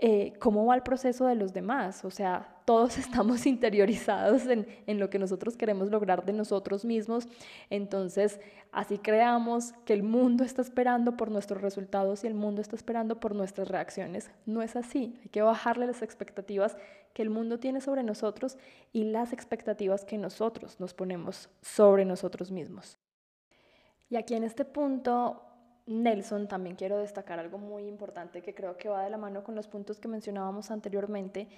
eh, 0.02 0.32
cómo 0.38 0.64
va 0.64 0.74
el 0.74 0.82
proceso 0.82 1.26
de 1.26 1.34
los 1.34 1.52
demás. 1.52 2.06
O 2.06 2.10
sea, 2.10 2.56
todos 2.64 2.96
estamos 2.98 3.44
interiorizados 3.44 4.46
en, 4.46 4.66
en, 4.86 4.98
lo 4.98 5.10
que 5.10 5.18
nosotros 5.18 5.58
queremos 5.58 5.90
lograr 5.90 6.24
de 6.24 6.32
nosotros 6.32 6.86
mismos. 6.86 7.28
Entonces, 7.68 8.40
así 8.72 8.98
creamos 8.98 9.72
que 9.84 9.92
el 9.92 10.02
mundo 10.02 10.42
está 10.42 10.62
esperando 10.62 11.18
por 11.18 11.30
nuestros 11.30 11.60
resultados 11.60 12.24
y 12.24 12.28
el 12.28 12.34
mundo 12.34 12.62
está 12.62 12.76
esperando 12.76 13.20
por 13.20 13.34
nuestras 13.34 13.68
reacciones. 13.68 14.30
No 14.46 14.62
es 14.62 14.74
así. 14.74 15.18
Hay 15.22 15.28
que 15.28 15.42
bajarle 15.42 15.86
las 15.86 16.00
expectativas 16.00 16.78
que 17.12 17.20
el 17.20 17.28
mundo 17.28 17.58
tiene 17.58 17.82
sobre 17.82 18.02
nosotros 18.02 18.56
y 18.94 19.04
las 19.04 19.34
expectativas 19.34 20.06
que 20.06 20.16
nosotros 20.16 20.80
nos 20.80 20.94
ponemos 20.94 21.50
sobre 21.60 22.06
nosotros 22.06 22.50
mismos. 22.50 22.96
Y 24.08 24.16
aquí 24.16 24.34
en 24.34 24.44
este 24.44 24.64
punto, 24.64 25.49
Nelson, 25.86 26.48
también 26.48 26.76
quiero 26.76 26.98
destacar 26.98 27.38
algo 27.38 27.58
muy 27.58 27.86
importante 27.86 28.42
que 28.42 28.54
creo 28.54 28.76
que 28.76 28.88
va 28.88 29.04
de 29.04 29.10
la 29.10 29.18
mano 29.18 29.42
con 29.42 29.54
los 29.54 29.68
puntos 29.68 29.98
que 30.00 30.08
mencionábamos 30.08 30.70
anteriormente 30.70 31.48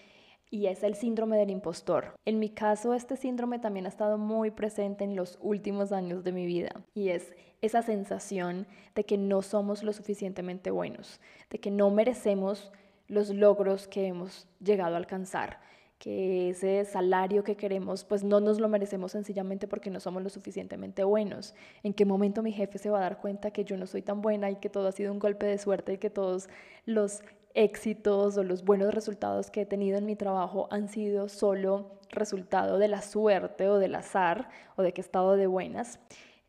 y 0.50 0.66
es 0.66 0.82
el 0.82 0.94
síndrome 0.94 1.38
del 1.38 1.50
impostor. 1.50 2.14
En 2.26 2.38
mi 2.38 2.50
caso, 2.50 2.92
este 2.92 3.16
síndrome 3.16 3.58
también 3.58 3.86
ha 3.86 3.88
estado 3.88 4.18
muy 4.18 4.50
presente 4.50 5.02
en 5.02 5.16
los 5.16 5.38
últimos 5.40 5.92
años 5.92 6.24
de 6.24 6.32
mi 6.32 6.44
vida 6.44 6.84
y 6.94 7.08
es 7.08 7.32
esa 7.62 7.82
sensación 7.82 8.66
de 8.94 9.04
que 9.04 9.16
no 9.16 9.40
somos 9.40 9.82
lo 9.82 9.92
suficientemente 9.92 10.70
buenos, 10.70 11.20
de 11.48 11.58
que 11.58 11.70
no 11.70 11.90
merecemos 11.90 12.70
los 13.08 13.30
logros 13.30 13.88
que 13.88 14.06
hemos 14.06 14.46
llegado 14.60 14.94
a 14.94 14.98
alcanzar, 14.98 15.60
que 16.02 16.50
ese 16.50 16.84
salario 16.84 17.44
que 17.44 17.56
queremos 17.56 18.02
pues 18.02 18.24
no 18.24 18.40
nos 18.40 18.58
lo 18.58 18.68
merecemos 18.68 19.12
sencillamente 19.12 19.68
porque 19.68 19.88
no 19.88 20.00
somos 20.00 20.20
lo 20.20 20.30
suficientemente 20.30 21.04
buenos. 21.04 21.54
¿En 21.84 21.94
qué 21.94 22.04
momento 22.04 22.42
mi 22.42 22.50
jefe 22.50 22.78
se 22.78 22.90
va 22.90 22.98
a 22.98 23.02
dar 23.02 23.20
cuenta 23.20 23.52
que 23.52 23.64
yo 23.64 23.76
no 23.76 23.86
soy 23.86 24.02
tan 24.02 24.20
buena 24.20 24.50
y 24.50 24.56
que 24.56 24.68
todo 24.68 24.88
ha 24.88 24.92
sido 24.92 25.12
un 25.12 25.20
golpe 25.20 25.46
de 25.46 25.58
suerte 25.58 25.92
y 25.92 25.98
que 25.98 26.10
todos 26.10 26.48
los 26.86 27.22
éxitos 27.54 28.36
o 28.36 28.42
los 28.42 28.64
buenos 28.64 28.92
resultados 28.92 29.52
que 29.52 29.60
he 29.60 29.66
tenido 29.66 29.96
en 29.96 30.04
mi 30.04 30.16
trabajo 30.16 30.66
han 30.72 30.88
sido 30.88 31.28
solo 31.28 32.00
resultado 32.10 32.78
de 32.78 32.88
la 32.88 33.00
suerte 33.00 33.68
o 33.68 33.78
del 33.78 33.94
azar 33.94 34.48
o 34.74 34.82
de 34.82 34.92
que 34.92 35.02
he 35.02 35.04
estado 35.04 35.36
de 35.36 35.46
buenas. 35.46 36.00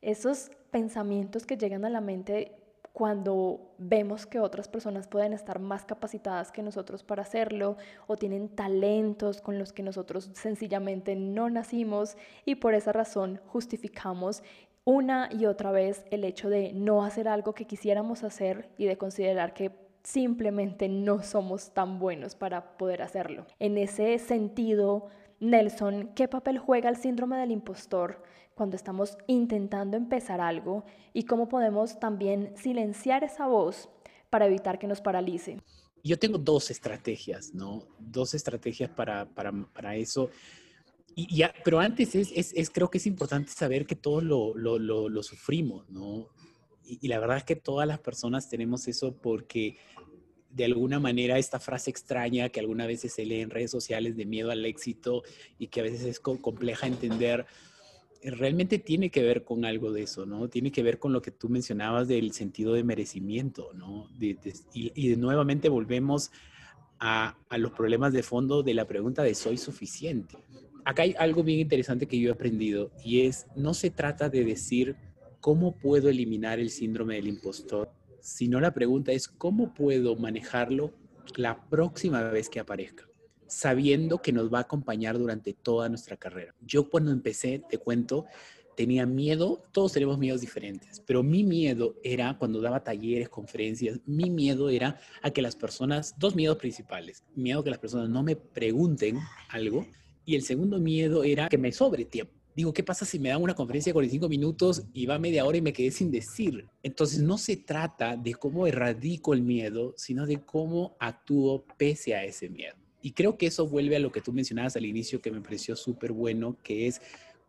Esos 0.01 0.49
pensamientos 0.71 1.45
que 1.45 1.57
llegan 1.57 1.85
a 1.85 1.91
la 1.91 2.01
mente 2.01 2.55
cuando 2.93 3.73
vemos 3.79 4.27
que 4.27 4.39
otras 4.39 4.67
personas 4.67 5.07
pueden 5.07 5.33
estar 5.33 5.59
más 5.59 5.83
capacitadas 5.83 6.51
que 6.51 6.61
nosotros 6.61 7.03
para 7.03 7.23
hacerlo 7.23 7.75
o 8.05 8.17
tienen 8.17 8.49
talentos 8.49 9.41
con 9.41 9.57
los 9.57 9.73
que 9.73 9.81
nosotros 9.81 10.29
sencillamente 10.33 11.15
no 11.15 11.49
nacimos 11.49 12.15
y 12.45 12.55
por 12.55 12.75
esa 12.75 12.91
razón 12.91 13.41
justificamos 13.47 14.43
una 14.85 15.27
y 15.31 15.47
otra 15.47 15.71
vez 15.71 16.05
el 16.11 16.23
hecho 16.23 16.49
de 16.49 16.71
no 16.73 17.03
hacer 17.03 17.27
algo 17.27 17.53
que 17.53 17.65
quisiéramos 17.65 18.23
hacer 18.23 18.69
y 18.77 18.85
de 18.85 18.97
considerar 18.97 19.55
que 19.55 19.71
simplemente 20.03 20.87
no 20.87 21.23
somos 21.23 21.73
tan 21.73 21.97
buenos 21.97 22.35
para 22.35 22.77
poder 22.77 23.01
hacerlo. 23.01 23.47
En 23.59 23.77
ese 23.77 24.19
sentido, 24.19 25.07
Nelson, 25.39 26.11
¿qué 26.13 26.27
papel 26.27 26.59
juega 26.59 26.89
el 26.89 26.97
síndrome 26.97 27.37
del 27.37 27.51
impostor 27.51 28.21
cuando 28.55 28.75
estamos 28.75 29.17
intentando 29.27 29.97
empezar 29.97 30.41
algo 30.41 30.85
y 31.13 31.23
cómo 31.23 31.49
podemos 31.49 31.99
también 31.99 32.53
silenciar 32.55 33.23
esa 33.23 33.47
voz 33.47 33.89
para 34.29 34.47
evitar 34.47 34.79
que 34.79 34.87
nos 34.87 35.01
paralice? 35.01 35.59
Yo 36.03 36.19
tengo 36.19 36.37
dos 36.37 36.69
estrategias, 36.69 37.53
¿no? 37.53 37.83
Dos 37.99 38.33
estrategias 38.33 38.89
para, 38.89 39.25
para, 39.25 39.95
eso. 39.95 40.29
Y 41.15 41.35
ya, 41.35 41.53
pero 41.63 41.79
antes 41.79 42.15
es, 42.15 42.53
es, 42.53 42.69
creo 42.69 42.89
que 42.89 42.97
es 42.97 43.05
importante 43.05 43.51
saber 43.51 43.85
que 43.85 43.95
todos 43.95 44.23
lo, 44.23 44.53
lo, 44.55 44.79
lo, 44.79 45.23
sufrimos, 45.23 45.89
¿no? 45.89 46.27
y, 46.85 47.07
la 47.07 47.19
verdad 47.19 47.37
es 47.37 47.43
que 47.43 47.55
todas 47.55 47.87
las 47.87 47.99
personas 47.99 48.49
tenemos 48.49 48.87
eso 48.87 49.15
porque 49.15 49.77
de 50.53 50.65
alguna 50.65 50.99
manera 50.99 51.37
esta 51.37 51.59
frase 51.59 51.89
extraña 51.89 52.49
que 52.49 52.59
algunas 52.59 52.87
veces 52.87 53.13
se 53.13 53.25
lee 53.25 53.41
en 53.41 53.49
redes 53.49 53.71
sociales 53.71 54.15
de 54.15 54.25
miedo 54.25 54.51
al 54.51 54.65
éxito 54.65 55.23
y 55.57 55.67
que 55.67 55.79
a 55.79 55.83
veces 55.83 56.03
es 56.03 56.19
compleja 56.19 56.85
entender, 56.85 57.45
realmente 58.23 58.79
tiene 58.79 59.09
que 59.09 59.21
ver 59.21 59.43
con 59.43 59.65
algo 59.65 59.91
de 59.91 60.03
eso, 60.03 60.25
¿no? 60.25 60.47
Tiene 60.49 60.71
que 60.71 60.83
ver 60.83 60.99
con 60.99 61.13
lo 61.13 61.21
que 61.21 61.31
tú 61.31 61.49
mencionabas 61.49 62.07
del 62.07 62.33
sentido 62.33 62.73
de 62.73 62.83
merecimiento, 62.83 63.71
¿no? 63.73 64.09
y, 64.73 65.15
nuevamente 65.15 65.69
volvemos 65.69 66.31
a, 66.99 67.37
a, 67.49 67.57
los 67.57 67.71
problemas 67.71 68.13
de 68.13 68.23
fondo 68.23 68.63
de 68.63 68.73
la 68.73 68.85
pregunta 68.85 69.23
de 69.23 69.35
¿soy 69.35 69.57
suficiente? 69.57 70.37
Acá 70.85 71.03
hay 71.03 71.15
algo 71.17 71.43
bien 71.43 71.59
interesante 71.59 72.07
que 72.07 72.19
yo 72.19 72.29
he 72.29 72.33
aprendido 72.33 72.91
y 73.03 73.21
es, 73.21 73.47
no 73.55 73.73
se 73.73 73.89
trata 73.89 74.29
de 74.29 74.43
decir 74.43 74.95
cómo 75.39 75.75
puedo 75.77 76.09
eliminar 76.09 76.59
el 76.59 76.69
síndrome 76.69 77.15
del 77.15 77.27
impostor 77.27 77.89
sino 78.23 78.61
la 78.61 78.73
pregunta 78.73 79.11
es 79.11 79.27
cómo 79.27 79.73
puedo 79.73 80.15
manejarlo 80.15 80.93
la 81.35 81.67
próxima 81.69 82.21
vez 82.23 82.49
que 82.49 82.61
aparezca, 82.61 83.05
sabiendo 83.53 84.21
que 84.21 84.33
nos 84.33 84.53
va 84.53 84.59
a 84.59 84.61
acompañar 84.61 85.17
durante 85.17 85.53
toda 85.53 85.89
nuestra 85.89 86.17
carrera. 86.17 86.55
Yo 86.61 86.89
cuando 86.89 87.11
empecé, 87.11 87.61
te 87.69 87.77
cuento, 87.77 88.25
tenía 88.75 89.05
miedo, 89.05 89.63
todos 89.71 89.93
tenemos 89.93 90.17
miedos 90.17 90.41
diferentes, 90.41 90.99
pero 91.05 91.23
mi 91.23 91.43
miedo 91.43 91.95
era 92.03 92.37
cuando 92.37 92.61
daba 92.61 92.83
talleres, 92.83 93.29
conferencias, 93.29 93.99
mi 94.05 94.29
miedo 94.29 94.69
era 94.69 94.99
a 95.21 95.31
que 95.31 95.41
las 95.41 95.55
personas, 95.55 96.15
dos 96.17 96.35
miedos 96.35 96.57
principales, 96.57 97.23
miedo 97.35 97.59
a 97.59 97.63
que 97.63 97.69
las 97.69 97.79
personas 97.79 98.09
no 98.09 98.23
me 98.23 98.35
pregunten 98.35 99.19
algo 99.49 99.85
y 100.25 100.35
el 100.35 100.43
segundo 100.43 100.79
miedo 100.79 101.23
era 101.23 101.49
que 101.49 101.57
me 101.57 101.71
sobre 101.71 102.05
tiempo 102.05 102.43
digo, 102.55 102.73
¿qué 102.73 102.83
pasa 102.83 103.05
si 103.05 103.19
me 103.19 103.29
dan 103.29 103.41
una 103.41 103.55
conferencia 103.55 103.89
de 103.89 103.95
45 103.95 104.29
minutos 104.29 104.83
y 104.93 105.05
va 105.05 105.17
media 105.17 105.45
hora 105.45 105.57
y 105.57 105.61
me 105.61 105.73
quedé 105.73 105.91
sin 105.91 106.11
decir? 106.11 106.67
Entonces 106.83 107.19
no 107.19 107.37
se 107.37 107.57
trata 107.57 108.15
de 108.15 108.35
cómo 108.35 108.67
erradico 108.67 109.33
el 109.33 109.41
miedo, 109.41 109.93
sino 109.97 110.25
de 110.25 110.41
cómo 110.41 110.95
actúo 110.99 111.65
pese 111.77 112.15
a 112.15 112.23
ese 112.23 112.49
miedo. 112.49 112.75
Y 113.03 113.11
creo 113.11 113.37
que 113.37 113.47
eso 113.47 113.67
vuelve 113.67 113.97
a 113.97 113.99
lo 113.99 114.13
que 114.13 114.21
tú 114.21 114.31
mencionabas 114.31 114.77
al 114.77 114.85
inicio, 114.85 115.21
que 115.21 115.29
me 115.29 115.41
pareció 115.41 115.75
súper 115.75 116.13
bueno, 116.13 116.57
que 116.63 116.87
es 116.87 117.01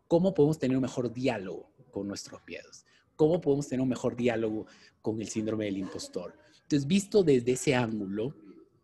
cómo 0.05 0.33
podemos 0.33 0.59
tener 0.59 0.75
un 0.75 0.81
mejor 0.81 1.13
diálogo 1.13 1.71
con 1.91 2.09
nuestros 2.09 2.41
miedos, 2.45 2.85
cómo 3.15 3.39
podemos 3.39 3.69
tener 3.69 3.81
un 3.81 3.87
mejor 3.87 4.17
diálogo 4.17 4.67
con 5.01 5.21
el 5.21 5.29
síndrome 5.29 5.63
del 5.63 5.77
impostor. 5.77 6.37
Entonces, 6.63 6.85
visto 6.85 7.23
desde 7.23 7.53
ese 7.53 7.73
ángulo, 7.73 8.35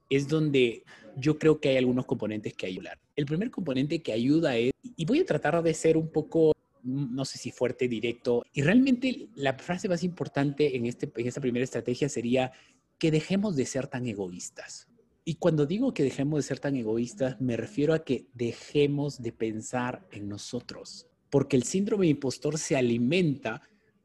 es 0.09 0.29
donde 0.29 0.85
yo 1.17 1.37
creo 1.37 1.59
que 1.59 1.69
hay 1.69 1.77
algunos 1.77 2.05
componentes 2.05 2.53
que 2.53 2.67
ayudar. 2.67 2.97
El 3.17 3.25
primer 3.25 3.51
componente 3.51 4.01
que 4.01 4.13
ayuda 4.13 4.55
es, 4.55 4.71
y 4.95 5.03
voy 5.03 5.19
a 5.19 5.25
tratar 5.25 5.61
de 5.61 5.73
ser 5.73 5.97
un 5.97 6.09
poco, 6.09 6.53
no 6.83 7.25
sé 7.25 7.37
si 7.37 7.51
fuerte, 7.51 7.89
directo, 7.89 8.45
y 8.53 8.61
realmente 8.61 9.27
la 9.35 9.55
frase 9.55 9.89
más 9.89 10.05
importante 10.05 10.77
en, 10.77 10.85
este, 10.85 11.11
en 11.17 11.27
esta 11.27 11.41
primera 11.41 11.65
estrategia 11.65 12.07
sería 12.07 12.53
que 12.97 13.11
dejemos 13.11 13.57
de 13.57 13.65
ser 13.65 13.87
tan 13.87 14.07
egoístas. 14.07 14.87
Y 15.31 15.35
cuando 15.35 15.65
digo 15.65 15.93
que 15.93 16.03
dejemos 16.03 16.39
de 16.39 16.43
ser 16.43 16.59
tan 16.59 16.75
egoístas, 16.75 17.39
me 17.39 17.55
refiero 17.55 17.93
a 17.93 18.03
que 18.03 18.27
dejemos 18.33 19.21
de 19.21 19.31
pensar 19.31 20.05
en 20.11 20.27
nosotros, 20.27 21.07
porque 21.29 21.55
el 21.55 21.63
síndrome 21.63 22.07
impostor 22.07 22.57
se 22.57 22.75
alimenta 22.75 23.61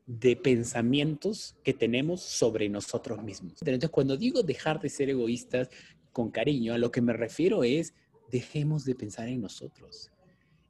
de 0.07 0.37
pensamientos 0.37 1.57
que 1.65 1.75
tenemos 1.75 2.23
sobre 2.23 2.69
nosotros 2.69 3.25
mismos. 3.25 3.55
Entonces, 3.61 3.91
cuando 3.91 4.17
digo 4.17 4.45
dejar 4.45 4.81
de 4.81 4.89
ser 4.89 5.11
egoístas, 5.11 5.69
con 6.13 6.31
cariño, 6.31 6.75
a 6.75 6.79
lo 6.79 6.93
que 6.93 7.01
me 7.01 7.13
refiero 7.13 7.65
es, 7.65 7.93
dejemos 8.31 8.85
de 8.85 8.95
pensar 8.95 9.29
en 9.29 9.41
nosotros 9.41 10.13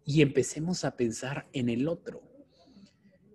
y 0.06 0.22
empecemos 0.22 0.86
a 0.86 0.96
pensar 0.96 1.46
en 1.52 1.68
el 1.68 1.86
otro. 1.86 2.22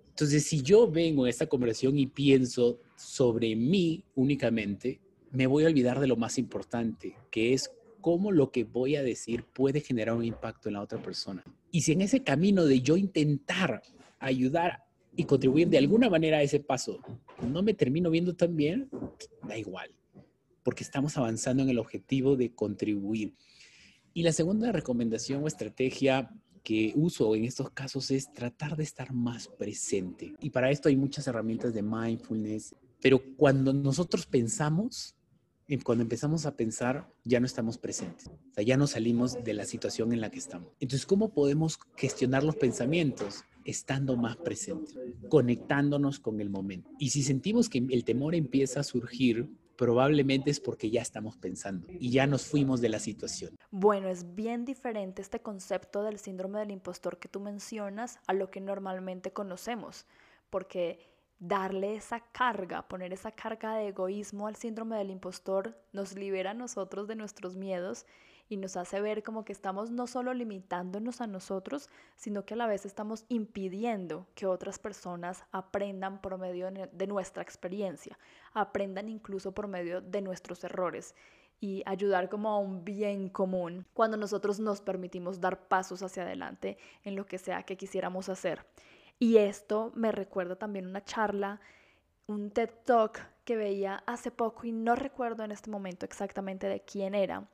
Entonces, 0.09 0.43
si 0.43 0.63
yo 0.63 0.89
vengo 0.89 1.25
a 1.25 1.29
esta 1.29 1.45
conversación 1.45 1.99
y 1.99 2.07
pienso 2.07 2.79
sobre 2.95 3.55
mí 3.55 4.03
únicamente, 4.15 4.99
me 5.31 5.47
voy 5.47 5.63
a 5.63 5.67
olvidar 5.67 5.99
de 5.99 6.07
lo 6.07 6.15
más 6.15 6.37
importante, 6.37 7.15
que 7.29 7.53
es 7.53 7.71
cómo 8.01 8.31
lo 8.31 8.51
que 8.51 8.63
voy 8.63 8.95
a 8.95 9.03
decir 9.03 9.43
puede 9.43 9.81
generar 9.81 10.15
un 10.15 10.25
impacto 10.25 10.69
en 10.69 10.73
la 10.73 10.81
otra 10.81 11.01
persona. 11.01 11.43
Y 11.71 11.81
si 11.81 11.93
en 11.93 12.01
ese 12.01 12.23
camino 12.23 12.65
de 12.65 12.81
yo 12.81 12.97
intentar 12.97 13.81
ayudar 14.19 14.83
y 15.15 15.25
contribuir 15.25 15.69
de 15.69 15.77
alguna 15.77 16.09
manera 16.09 16.37
a 16.37 16.41
ese 16.41 16.59
paso 16.59 16.99
no 17.45 17.63
me 17.63 17.73
termino 17.73 18.09
viendo 18.09 18.35
tan 18.35 18.55
bien, 18.55 18.89
da 19.47 19.57
igual 19.57 19.91
porque 20.63 20.83
estamos 20.83 21.17
avanzando 21.17 21.63
en 21.63 21.69
el 21.69 21.79
objetivo 21.79 22.35
de 22.35 22.53
contribuir. 22.53 23.35
Y 24.13 24.23
la 24.23 24.33
segunda 24.33 24.71
recomendación 24.71 25.43
o 25.43 25.47
estrategia 25.47 26.29
que 26.63 26.93
uso 26.95 27.35
en 27.35 27.45
estos 27.45 27.71
casos 27.71 28.11
es 28.11 28.31
tratar 28.33 28.75
de 28.75 28.83
estar 28.83 29.13
más 29.13 29.47
presente. 29.47 30.33
Y 30.39 30.51
para 30.51 30.69
esto 30.69 30.89
hay 30.89 30.95
muchas 30.95 31.25
herramientas 31.27 31.73
de 31.73 31.81
mindfulness, 31.81 32.75
pero 33.01 33.19
cuando 33.35 33.73
nosotros 33.73 34.27
pensamos, 34.27 35.15
cuando 35.79 36.03
empezamos 36.03 36.45
a 36.45 36.55
pensar, 36.55 37.09
ya 37.23 37.39
no 37.39 37.45
estamos 37.45 37.77
presentes. 37.77 38.27
O 38.27 38.53
sea, 38.53 38.63
ya 38.63 38.77
no 38.77 38.87
salimos 38.87 39.43
de 39.43 39.53
la 39.53 39.65
situación 39.65 40.13
en 40.13 40.21
la 40.21 40.29
que 40.29 40.39
estamos. 40.39 40.69
Entonces, 40.79 41.05
¿cómo 41.05 41.33
podemos 41.33 41.79
gestionar 41.95 42.43
los 42.43 42.55
pensamientos? 42.55 43.43
Estando 43.63 44.17
más 44.17 44.37
presentes, 44.37 44.97
conectándonos 45.29 46.19
con 46.19 46.41
el 46.41 46.49
momento. 46.49 46.89
Y 46.99 47.09
si 47.09 47.23
sentimos 47.23 47.69
que 47.69 47.85
el 47.89 48.03
temor 48.03 48.35
empieza 48.35 48.79
a 48.79 48.83
surgir, 48.83 49.49
probablemente 49.81 50.51
es 50.51 50.59
porque 50.59 50.91
ya 50.91 51.01
estamos 51.01 51.37
pensando 51.37 51.87
y 51.89 52.11
ya 52.11 52.27
nos 52.27 52.45
fuimos 52.45 52.81
de 52.81 52.89
la 52.89 52.99
situación. 52.99 53.57
Bueno, 53.71 54.09
es 54.09 54.35
bien 54.35 54.63
diferente 54.65 55.21
este 55.21 55.39
concepto 55.39 56.03
del 56.03 56.19
síndrome 56.19 56.59
del 56.59 56.71
impostor 56.71 57.17
que 57.17 57.27
tú 57.27 57.39
mencionas 57.39 58.19
a 58.27 58.33
lo 58.33 58.51
que 58.51 58.61
normalmente 58.61 59.31
conocemos, 59.31 60.05
porque 60.49 61.10
darle 61.41 61.95
esa 61.95 62.19
carga, 62.19 62.87
poner 62.87 63.13
esa 63.13 63.31
carga 63.31 63.73
de 63.73 63.87
egoísmo 63.87 64.45
al 64.45 64.55
síndrome 64.55 64.95
del 64.97 65.09
impostor 65.09 65.75
nos 65.91 66.13
libera 66.13 66.51
a 66.51 66.53
nosotros 66.53 67.07
de 67.07 67.15
nuestros 67.15 67.57
miedos 67.57 68.05
y 68.47 68.57
nos 68.57 68.77
hace 68.77 69.01
ver 69.01 69.23
como 69.23 69.43
que 69.43 69.51
estamos 69.51 69.89
no 69.89 70.05
solo 70.05 70.35
limitándonos 70.35 71.19
a 71.19 71.25
nosotros, 71.25 71.89
sino 72.15 72.45
que 72.45 72.53
a 72.53 72.57
la 72.57 72.67
vez 72.67 72.85
estamos 72.85 73.25
impidiendo 73.27 74.27
que 74.35 74.45
otras 74.45 74.77
personas 74.77 75.43
aprendan 75.51 76.21
por 76.21 76.37
medio 76.37 76.69
de 76.69 77.07
nuestra 77.07 77.41
experiencia, 77.41 78.19
aprendan 78.53 79.09
incluso 79.09 79.51
por 79.51 79.67
medio 79.67 79.99
de 79.99 80.21
nuestros 80.21 80.63
errores. 80.63 81.15
y 81.63 81.83
ayudar 81.85 82.27
como 82.27 82.49
a 82.49 82.57
un 82.57 82.83
bien 82.83 83.29
común 83.29 83.85
cuando 83.93 84.17
nosotros 84.17 84.59
nos 84.59 84.81
permitimos 84.81 85.39
dar 85.39 85.67
pasos 85.67 86.01
hacia 86.01 86.23
adelante 86.23 86.79
en 87.03 87.15
lo 87.15 87.27
que 87.27 87.37
sea 87.37 87.61
que 87.61 87.77
quisiéramos 87.77 88.29
hacer. 88.29 88.65
Y 89.21 89.37
esto 89.37 89.91
me 89.93 90.11
recuerda 90.11 90.55
también 90.55 90.87
una 90.87 91.05
charla, 91.05 91.61
un 92.25 92.49
TED 92.49 92.71
Talk 92.85 93.19
que 93.45 93.55
veía 93.55 94.01
hace 94.07 94.31
poco 94.31 94.65
y 94.65 94.71
no 94.71 94.95
recuerdo 94.95 95.43
en 95.43 95.51
este 95.51 95.69
momento 95.69 96.07
exactamente 96.07 96.67
de 96.67 96.79
quién 96.79 97.13
era, 97.13 97.47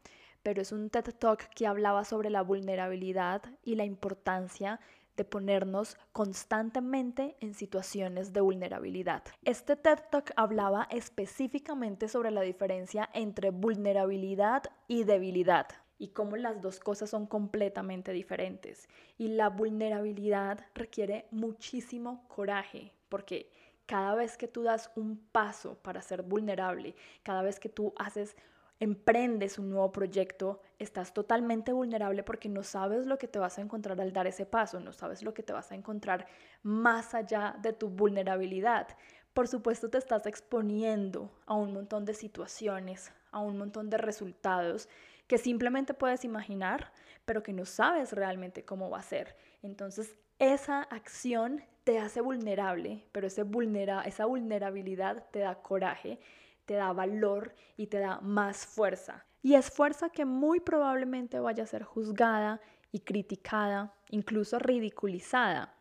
pero 0.43 0.62
es 0.62 0.71
un 0.71 0.89
TED 0.89 1.13
Talk 1.19 1.50
que 1.50 1.67
hablaba 1.67 2.05
sobre 2.05 2.29
la 2.29 2.41
vulnerabilidad 2.41 3.41
y 3.65 3.75
la 3.75 3.83
importancia 3.83 4.79
de 5.17 5.25
ponernos 5.25 5.97
constantemente 6.13 7.36
en 7.41 7.53
situaciones 7.53 8.31
de 8.31 8.39
vulnerabilidad. 8.39 9.24
Este 9.43 9.75
TED 9.75 10.00
Talk 10.09 10.31
hablaba 10.38 10.88
específicamente 10.89 12.07
sobre 12.07 12.31
la 12.31 12.43
diferencia 12.43 13.09
entre 13.13 13.50
vulnerabilidad 13.50 14.63
y 14.88 15.03
debilidad 15.03 15.67
y 15.98 16.10
cómo 16.10 16.38
las 16.38 16.62
dos 16.62 16.80
cosas 16.80 17.10
son 17.10 17.25
completamente 17.25 18.12
diferentes. 18.12 18.88
Y 19.18 19.30
la 19.30 19.50
vulnerabilidad 19.50 20.66
requiere 20.75 21.27
muchísimo 21.32 22.27
coraje, 22.27 22.94
porque 23.10 23.51
cada 23.86 24.16
vez 24.16 24.38
que 24.38 24.48
tú 24.48 24.63
das 24.63 24.92
un 24.96 25.18
paso 25.32 25.80
para 25.82 26.01
ser 26.01 26.22
vulnerable, 26.22 26.96
cada 27.24 27.42
vez 27.42 27.60
que 27.60 27.70
tú 27.70 27.94
haces 27.98 28.36
emprendes 28.80 29.58
un 29.58 29.70
nuevo 29.70 29.92
proyecto, 29.92 30.62
estás 30.77 31.13
totalmente 31.13 31.72
vulnerable 31.72 32.22
porque 32.22 32.50
no 32.50 32.63
sabes 32.63 33.06
lo 33.08 33.18
que 33.18 33.27
te 33.27 33.39
vas 33.39 33.58
a 33.58 33.62
encontrar 33.62 34.00
al 34.00 34.13
dar 34.13 34.27
ese 34.27 34.46
paso, 34.46 34.80
no 34.80 34.94
sabes 34.94 35.24
lo 35.24 35.34
que 35.34 35.42
te 35.42 35.54
vas 35.54 35.72
a 35.72 35.75
encontrar 35.75 36.27
más 36.62 37.16
allá 37.16 37.56
de 37.62 37.74
tu 37.74 37.89
vulnerabilidad. 37.89 38.88
Por 39.34 39.48
supuesto 39.48 39.89
te 39.89 39.98
estás 39.98 40.25
exponiendo 40.27 41.32
a 41.46 41.56
un 41.56 41.74
montón 41.74 42.06
de 42.06 42.13
situaciones, 42.13 43.12
a 43.32 43.39
un 43.39 43.58
montón 43.58 43.89
de 43.89 43.98
resultados 43.98 44.89
que 45.27 45.38
simplemente 45.38 45.93
puedes 45.93 46.24
imaginar, 46.25 46.91
pero 47.25 47.43
que 47.43 47.53
no 47.53 47.65
sabes 47.65 48.13
realmente 48.13 48.65
cómo 48.65 48.89
va 48.89 49.00
a 49.00 49.03
ser. 49.03 49.36
Entonces, 49.62 50.15
esa 50.39 50.84
acción 50.84 51.63
te 51.84 52.00
hace 52.00 52.22
vulnerable, 52.22 53.05
pero 53.12 53.27
ese 53.27 53.43
vulnera 53.43 54.01
esa 54.03 54.25
vulnerabilidad 54.25 55.25
te 55.31 55.39
da 55.39 55.55
coraje 55.55 56.19
te 56.67 56.75
da 56.75 56.93
valor 56.93 57.55
y 57.77 57.88
te 57.88 57.98
da 57.98 58.19
más 58.22 58.65
fuerza. 58.67 59.25
Y 59.41 59.55
es 59.55 59.72
fuerza 59.72 60.10
que 60.10 60.25
muy 60.25 60.60
probablemente 60.60 61.39
vaya 61.39 61.63
a 61.63 61.67
ser 61.67 61.84
juzgada 61.84 62.60
y 62.91 63.00
criticada, 63.00 63.93
incluso 64.10 64.60
ridiculizada 64.60 65.74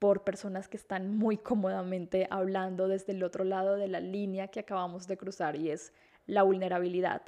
por 0.00 0.24
personas 0.24 0.68
que 0.68 0.76
están 0.76 1.16
muy 1.16 1.38
cómodamente 1.38 2.26
hablando 2.30 2.88
desde 2.88 3.12
el 3.12 3.22
otro 3.22 3.44
lado 3.44 3.76
de 3.76 3.86
la 3.86 4.00
línea 4.00 4.48
que 4.48 4.60
acabamos 4.60 5.06
de 5.06 5.16
cruzar 5.16 5.54
y 5.56 5.70
es 5.70 5.92
la 6.26 6.42
vulnerabilidad. 6.42 7.22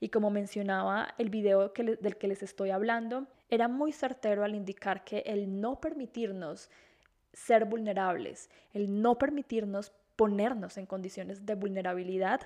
Y 0.00 0.08
como 0.08 0.30
mencionaba 0.30 1.14
el 1.18 1.30
video 1.30 1.68
del 1.68 2.16
que 2.18 2.28
les 2.28 2.42
estoy 2.42 2.70
hablando, 2.70 3.26
era 3.48 3.68
muy 3.68 3.92
certero 3.92 4.44
al 4.44 4.54
indicar 4.54 5.04
que 5.04 5.18
el 5.26 5.60
no 5.60 5.80
permitirnos 5.80 6.70
ser 7.32 7.64
vulnerables, 7.64 8.50
el 8.72 9.00
no 9.00 9.18
permitirnos 9.18 9.92
ponernos 10.16 10.78
en 10.78 10.86
condiciones 10.86 11.44
de 11.44 11.54
vulnerabilidad 11.54 12.42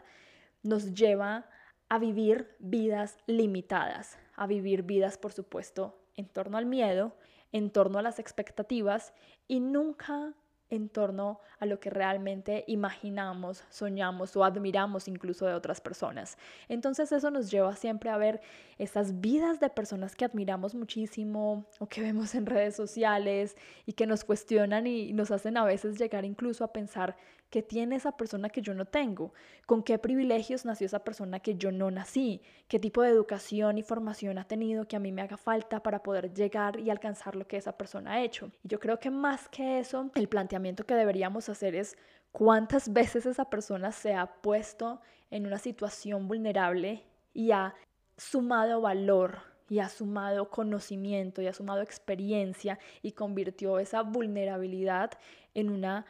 nos 0.62 0.94
lleva 0.94 1.46
a 1.88 1.98
vivir 1.98 2.54
vidas 2.58 3.18
limitadas, 3.26 4.18
a 4.36 4.46
vivir 4.46 4.82
vidas, 4.82 5.18
por 5.18 5.32
supuesto, 5.32 5.98
en 6.16 6.26
torno 6.26 6.58
al 6.58 6.66
miedo, 6.66 7.16
en 7.52 7.70
torno 7.70 7.98
a 7.98 8.02
las 8.02 8.18
expectativas 8.18 9.14
y 9.46 9.60
nunca 9.60 10.34
en 10.70 10.88
torno 10.88 11.40
a 11.58 11.66
lo 11.66 11.80
que 11.80 11.90
realmente 11.90 12.64
imaginamos, 12.66 13.64
soñamos 13.70 14.36
o 14.36 14.44
admiramos 14.44 15.08
incluso 15.08 15.46
de 15.46 15.54
otras 15.54 15.80
personas. 15.80 16.36
Entonces 16.68 17.10
eso 17.12 17.30
nos 17.30 17.50
lleva 17.50 17.74
siempre 17.74 18.10
a 18.10 18.16
ver 18.16 18.40
esas 18.78 19.20
vidas 19.20 19.60
de 19.60 19.70
personas 19.70 20.14
que 20.14 20.24
admiramos 20.24 20.74
muchísimo 20.74 21.66
o 21.78 21.86
que 21.86 22.00
vemos 22.00 22.34
en 22.34 22.46
redes 22.46 22.76
sociales 22.76 23.56
y 23.86 23.92
que 23.92 24.06
nos 24.06 24.24
cuestionan 24.24 24.86
y 24.86 25.12
nos 25.12 25.30
hacen 25.30 25.56
a 25.56 25.64
veces 25.64 25.98
llegar 25.98 26.24
incluso 26.24 26.64
a 26.64 26.72
pensar 26.72 27.16
¿Qué 27.50 27.62
tiene 27.62 27.96
esa 27.96 28.12
persona 28.12 28.50
que 28.50 28.60
yo 28.60 28.74
no 28.74 28.84
tengo? 28.84 29.32
¿Con 29.64 29.82
qué 29.82 29.98
privilegios 29.98 30.66
nació 30.66 30.84
esa 30.84 30.98
persona 30.98 31.40
que 31.40 31.54
yo 31.54 31.72
no 31.72 31.90
nací? 31.90 32.42
¿Qué 32.68 32.78
tipo 32.78 33.00
de 33.00 33.08
educación 33.08 33.78
y 33.78 33.82
formación 33.82 34.36
ha 34.36 34.44
tenido 34.44 34.86
que 34.86 34.96
a 34.96 35.00
mí 35.00 35.12
me 35.12 35.22
haga 35.22 35.38
falta 35.38 35.82
para 35.82 36.02
poder 36.02 36.34
llegar 36.34 36.78
y 36.78 36.90
alcanzar 36.90 37.36
lo 37.36 37.46
que 37.46 37.56
esa 37.56 37.72
persona 37.78 38.12
ha 38.12 38.22
hecho? 38.22 38.50
Y 38.62 38.68
yo 38.68 38.78
creo 38.78 39.00
que 39.00 39.10
más 39.10 39.48
que 39.48 39.78
eso, 39.78 40.10
el 40.14 40.28
planteamiento 40.28 40.84
que 40.84 40.94
deberíamos 40.94 41.48
hacer 41.48 41.74
es 41.74 41.96
cuántas 42.32 42.92
veces 42.92 43.24
esa 43.24 43.46
persona 43.46 43.92
se 43.92 44.12
ha 44.12 44.26
puesto 44.26 45.00
en 45.30 45.46
una 45.46 45.58
situación 45.58 46.28
vulnerable 46.28 47.04
y 47.32 47.52
ha 47.52 47.74
sumado 48.18 48.82
valor 48.82 49.38
y 49.70 49.78
ha 49.78 49.88
sumado 49.88 50.50
conocimiento 50.50 51.40
y 51.40 51.46
ha 51.46 51.52
sumado 51.52 51.80
experiencia 51.80 52.78
y 53.02 53.12
convirtió 53.12 53.78
esa 53.78 54.02
vulnerabilidad 54.02 55.12
en 55.54 55.70
una 55.70 56.06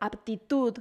aptitud 0.00 0.78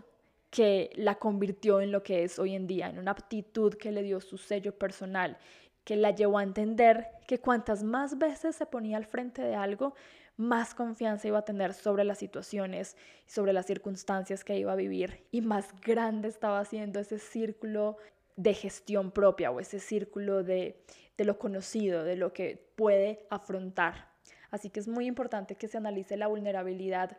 que 0.49 0.89
la 0.95 1.15
convirtió 1.15 1.81
en 1.81 1.91
lo 1.91 2.01
que 2.01 2.23
es 2.23 2.39
hoy 2.39 2.55
en 2.55 2.65
día, 2.65 2.89
en 2.89 2.97
una 2.97 3.11
aptitud 3.11 3.75
que 3.75 3.91
le 3.91 4.01
dio 4.01 4.19
su 4.19 4.37
sello 4.37 4.77
personal, 4.77 5.37
que 5.83 5.95
la 5.95 6.11
llevó 6.11 6.39
a 6.39 6.43
entender 6.43 7.07
que 7.27 7.39
cuantas 7.39 7.83
más 7.83 8.17
veces 8.17 8.55
se 8.55 8.65
ponía 8.65 8.97
al 8.97 9.05
frente 9.05 9.41
de 9.41 9.55
algo, 9.55 9.93
más 10.37 10.73
confianza 10.73 11.27
iba 11.27 11.39
a 11.39 11.45
tener 11.45 11.73
sobre 11.73 12.03
las 12.03 12.17
situaciones, 12.17 12.95
sobre 13.27 13.53
las 13.53 13.65
circunstancias 13.65 14.43
que 14.43 14.57
iba 14.57 14.71
a 14.71 14.77
vivir 14.77 15.25
y 15.31 15.41
más 15.41 15.73
grande 15.81 16.29
estaba 16.29 16.59
haciendo 16.59 16.99
ese 16.99 17.19
círculo 17.19 17.97
de 18.37 18.53
gestión 18.53 19.11
propia 19.11 19.51
o 19.51 19.59
ese 19.59 19.79
círculo 19.79 20.43
de, 20.43 20.81
de 21.17 21.25
lo 21.25 21.37
conocido, 21.37 22.05
de 22.05 22.15
lo 22.15 22.31
que 22.31 22.71
puede 22.75 23.27
afrontar. 23.29 24.07
Así 24.49 24.69
que 24.69 24.79
es 24.79 24.87
muy 24.87 25.07
importante 25.07 25.55
que 25.55 25.67
se 25.67 25.77
analice 25.77 26.15
la 26.15 26.27
vulnerabilidad 26.27 27.17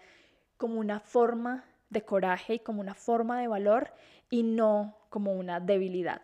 como 0.57 0.81
una 0.81 0.99
forma 0.99 1.65
de 1.91 2.03
coraje 2.03 2.55
y 2.55 2.59
como 2.61 2.81
una 2.81 2.95
forma 2.95 3.41
de 3.41 3.49
valor 3.49 3.93
y 4.31 4.43
no 4.43 4.97
como 5.11 5.33
una 5.33 5.61
debilidad. 5.61 6.23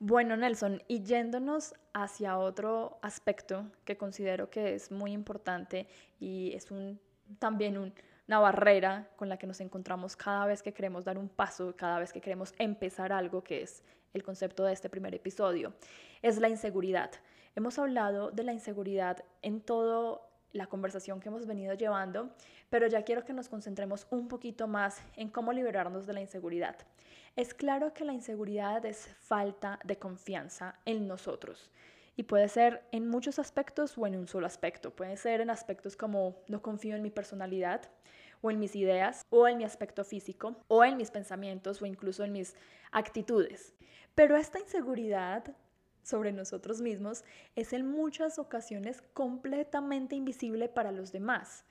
Bueno, 0.00 0.36
Nelson, 0.36 0.80
y 0.86 1.02
yéndonos 1.02 1.74
hacia 1.92 2.38
otro 2.38 2.98
aspecto 3.02 3.66
que 3.84 3.96
considero 3.96 4.48
que 4.48 4.74
es 4.74 4.92
muy 4.92 5.12
importante 5.12 5.88
y 6.20 6.52
es 6.54 6.70
un, 6.70 7.00
también 7.40 7.92
una 8.28 8.38
barrera 8.38 9.10
con 9.16 9.28
la 9.28 9.38
que 9.38 9.48
nos 9.48 9.60
encontramos 9.60 10.14
cada 10.14 10.46
vez 10.46 10.62
que 10.62 10.72
queremos 10.72 11.04
dar 11.04 11.18
un 11.18 11.28
paso, 11.28 11.74
cada 11.76 11.98
vez 11.98 12.12
que 12.12 12.20
queremos 12.20 12.54
empezar 12.58 13.12
algo, 13.12 13.42
que 13.42 13.62
es 13.62 13.82
el 14.14 14.22
concepto 14.22 14.64
de 14.64 14.72
este 14.72 14.88
primer 14.88 15.16
episodio, 15.16 15.74
es 16.22 16.38
la 16.38 16.48
inseguridad. 16.48 17.10
Hemos 17.56 17.76
hablado 17.80 18.30
de 18.30 18.44
la 18.44 18.52
inseguridad 18.52 19.24
en 19.42 19.60
toda 19.60 20.20
la 20.52 20.66
conversación 20.66 21.20
que 21.20 21.28
hemos 21.28 21.46
venido 21.46 21.74
llevando, 21.74 22.30
pero 22.70 22.86
ya 22.86 23.02
quiero 23.02 23.24
que 23.24 23.32
nos 23.32 23.48
concentremos 23.48 24.06
un 24.10 24.28
poquito 24.28 24.66
más 24.66 25.02
en 25.16 25.28
cómo 25.28 25.52
liberarnos 25.52 26.06
de 26.06 26.12
la 26.12 26.20
inseguridad. 26.20 26.76
Es 27.36 27.54
claro 27.54 27.94
que 27.94 28.04
la 28.04 28.12
inseguridad 28.12 28.84
es 28.84 29.06
falta 29.20 29.78
de 29.84 29.98
confianza 29.98 30.74
en 30.84 31.06
nosotros 31.06 31.70
y 32.18 32.24
puede 32.24 32.48
ser 32.48 32.82
en 32.90 33.08
muchos 33.08 33.38
aspectos 33.38 33.96
o 33.96 34.04
en 34.04 34.16
un 34.16 34.26
solo 34.26 34.46
aspecto. 34.46 34.90
Puede 34.90 35.16
ser 35.16 35.40
en 35.40 35.50
aspectos 35.50 35.96
como 35.96 36.42
no 36.48 36.60
confío 36.60 36.96
en 36.96 37.02
mi 37.02 37.10
personalidad 37.10 37.82
o 38.40 38.50
en 38.50 38.58
mis 38.58 38.74
ideas 38.74 39.24
o 39.30 39.46
en 39.46 39.58
mi 39.58 39.64
aspecto 39.64 40.04
físico 40.04 40.56
o 40.66 40.84
en 40.84 40.96
mis 40.96 41.12
pensamientos 41.12 41.80
o 41.80 41.86
incluso 41.86 42.24
en 42.24 42.32
mis 42.32 42.56
actitudes. 42.90 43.72
Pero 44.16 44.36
esta 44.36 44.58
inseguridad 44.58 45.44
sobre 46.08 46.32
nosotros 46.32 46.80
mismos 46.80 47.24
es 47.54 47.72
en 47.72 47.86
muchas 47.86 48.38
ocasiones 48.38 49.02
completamente 49.12 50.16
invisible 50.16 50.68
para 50.68 50.90
los 50.90 51.12
demás 51.12 51.64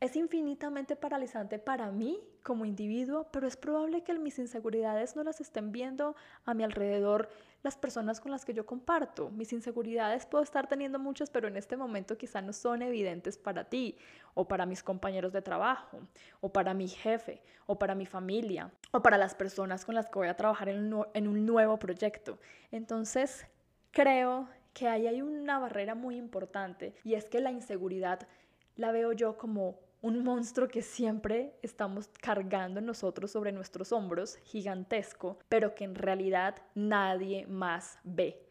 es 0.00 0.16
infinitamente 0.16 0.96
paralizante 0.96 1.58
para 1.58 1.90
mí 1.90 2.20
como 2.42 2.64
individuo, 2.64 3.26
pero 3.30 3.46
es 3.46 3.56
probable 3.56 4.02
que 4.02 4.12
mis 4.18 4.38
inseguridades 4.38 5.16
no 5.16 5.22
las 5.22 5.40
estén 5.40 5.72
viendo 5.72 6.14
a 6.44 6.52
mi 6.52 6.62
alrededor 6.62 7.28
las 7.62 7.76
personas 7.76 8.20
con 8.20 8.30
las 8.30 8.44
que 8.44 8.52
yo 8.52 8.66
comparto. 8.66 9.30
Mis 9.30 9.52
inseguridades 9.52 10.26
puedo 10.26 10.44
estar 10.44 10.66
teniendo 10.68 10.98
muchas, 10.98 11.30
pero 11.30 11.48
en 11.48 11.56
este 11.56 11.76
momento 11.76 12.18
quizá 12.18 12.42
no 12.42 12.52
son 12.52 12.82
evidentes 12.82 13.38
para 13.38 13.64
ti, 13.64 13.96
o 14.34 14.46
para 14.46 14.66
mis 14.66 14.82
compañeros 14.82 15.32
de 15.32 15.40
trabajo, 15.40 16.00
o 16.40 16.52
para 16.52 16.74
mi 16.74 16.88
jefe, 16.88 17.40
o 17.66 17.78
para 17.78 17.94
mi 17.94 18.04
familia, 18.04 18.70
o 18.90 19.00
para 19.00 19.16
las 19.16 19.34
personas 19.34 19.86
con 19.86 19.94
las 19.94 20.10
que 20.10 20.18
voy 20.18 20.28
a 20.28 20.36
trabajar 20.36 20.68
en 20.68 20.92
un, 20.92 21.06
en 21.14 21.28
un 21.28 21.46
nuevo 21.46 21.78
proyecto. 21.78 22.38
Entonces, 22.70 23.46
creo 23.90 24.48
que 24.74 24.88
ahí 24.88 25.06
hay 25.06 25.22
una 25.22 25.58
barrera 25.58 25.94
muy 25.94 26.16
importante, 26.16 26.94
y 27.04 27.14
es 27.14 27.30
que 27.30 27.40
la 27.40 27.52
inseguridad 27.52 28.28
la 28.76 28.92
veo 28.92 29.12
yo 29.12 29.38
como 29.38 29.78
un 30.04 30.22
monstruo 30.22 30.68
que 30.68 30.82
siempre 30.82 31.54
estamos 31.62 32.10
cargando 32.20 32.82
nosotros 32.82 33.30
sobre 33.30 33.52
nuestros 33.52 33.90
hombros, 33.90 34.36
gigantesco, 34.44 35.38
pero 35.48 35.74
que 35.74 35.84
en 35.84 35.94
realidad 35.94 36.56
nadie 36.74 37.46
más 37.46 37.96
ve. 38.04 38.46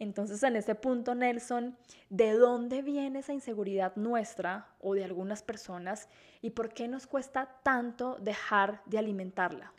Entonces, 0.00 0.42
en 0.42 0.56
ese 0.56 0.74
punto, 0.74 1.14
Nelson, 1.14 1.76
¿de 2.08 2.32
dónde 2.32 2.82
viene 2.82 3.20
esa 3.20 3.32
inseguridad 3.32 3.94
nuestra 3.94 4.74
o 4.80 4.94
de 4.94 5.04
algunas 5.04 5.44
personas 5.44 6.08
y 6.42 6.50
por 6.50 6.74
qué 6.74 6.88
nos 6.88 7.06
cuesta 7.06 7.60
tanto 7.62 8.16
dejar 8.20 8.82
de 8.86 8.98
alimentarla? 8.98 9.72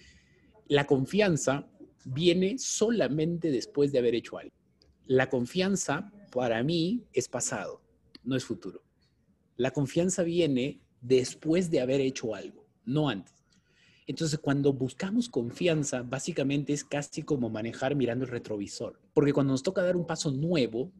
La 0.69 0.87
confianza 0.87 1.67
viene 2.05 2.57
solamente 2.57 3.51
después 3.51 3.91
de 3.91 3.99
haber 3.99 4.15
hecho 4.15 4.37
algo. 4.37 4.55
La 5.07 5.29
confianza 5.29 6.09
para 6.31 6.63
mí 6.63 7.03
es 7.11 7.27
pasado, 7.27 7.81
no 8.23 8.37
es 8.37 8.45
futuro. 8.45 8.81
La 9.57 9.71
confianza 9.71 10.23
viene 10.23 10.79
después 11.01 11.69
de 11.69 11.81
haber 11.81 11.99
hecho 11.99 12.33
algo, 12.33 12.65
no 12.85 13.09
antes. 13.09 13.33
Entonces, 14.07 14.39
cuando 14.39 14.73
buscamos 14.73 15.29
confianza, 15.29 16.03
básicamente 16.03 16.73
es 16.73 16.83
casi 16.83 17.23
como 17.23 17.49
manejar 17.49 17.95
mirando 17.95 18.25
el 18.25 18.31
retrovisor, 18.31 18.99
porque 19.13 19.33
cuando 19.33 19.53
nos 19.53 19.63
toca 19.63 19.83
dar 19.83 19.95
un 19.95 20.05
paso 20.05 20.31
nuevo, 20.31 20.91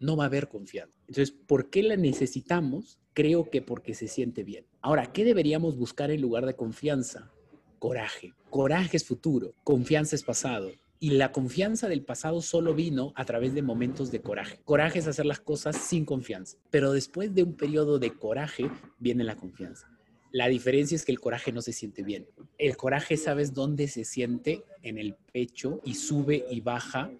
no 0.00 0.16
va 0.16 0.24
a 0.24 0.26
haber 0.26 0.48
confianza. 0.48 0.94
Entonces, 1.08 1.32
¿por 1.32 1.70
qué 1.70 1.82
la 1.82 1.96
necesitamos? 1.96 2.98
Creo 3.14 3.50
que 3.50 3.62
porque 3.62 3.94
se 3.94 4.06
siente 4.06 4.44
bien. 4.44 4.64
Ahora, 4.80 5.12
¿qué 5.12 5.24
deberíamos 5.24 5.76
buscar 5.76 6.10
en 6.10 6.20
lugar 6.20 6.46
de 6.46 6.54
confianza? 6.54 7.32
Coraje. 7.78 8.34
Coraje 8.50 8.96
es 8.96 9.04
futuro, 9.04 9.54
confianza 9.64 10.16
es 10.16 10.22
pasado. 10.22 10.70
Y 11.00 11.10
la 11.10 11.30
confianza 11.30 11.88
del 11.88 12.02
pasado 12.02 12.42
solo 12.42 12.74
vino 12.74 13.12
a 13.14 13.24
través 13.24 13.54
de 13.54 13.62
momentos 13.62 14.10
de 14.10 14.20
coraje. 14.20 14.60
Coraje 14.64 14.98
es 14.98 15.06
hacer 15.06 15.26
las 15.26 15.40
cosas 15.40 15.76
sin 15.76 16.04
confianza, 16.04 16.56
pero 16.70 16.92
después 16.92 17.34
de 17.34 17.44
un 17.44 17.54
periodo 17.54 17.98
de 17.98 18.10
coraje 18.10 18.68
viene 18.98 19.22
la 19.22 19.36
confianza. 19.36 19.88
La 20.32 20.48
diferencia 20.48 20.96
es 20.96 21.04
que 21.04 21.12
el 21.12 21.20
coraje 21.20 21.52
no 21.52 21.62
se 21.62 21.72
siente 21.72 22.02
bien. 22.02 22.26
El 22.58 22.76
coraje, 22.76 23.16
¿sabes 23.16 23.54
dónde 23.54 23.88
se 23.88 24.04
siente? 24.04 24.64
En 24.82 24.98
el 24.98 25.14
pecho 25.32 25.80
y 25.84 25.94
sube 25.94 26.44
y 26.50 26.60
baja 26.60 27.10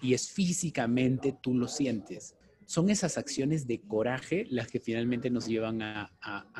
y 0.00 0.14
es 0.14 0.30
físicamente 0.30 1.36
tú 1.42 1.54
lo 1.54 1.68
sientes. 1.68 2.36
Son 2.66 2.88
esas 2.88 3.18
acciones 3.18 3.66
de 3.66 3.80
coraje 3.80 4.46
las 4.48 4.68
que 4.68 4.80
finalmente 4.80 5.28
nos 5.28 5.46
llevan 5.46 5.82
a, 5.82 6.10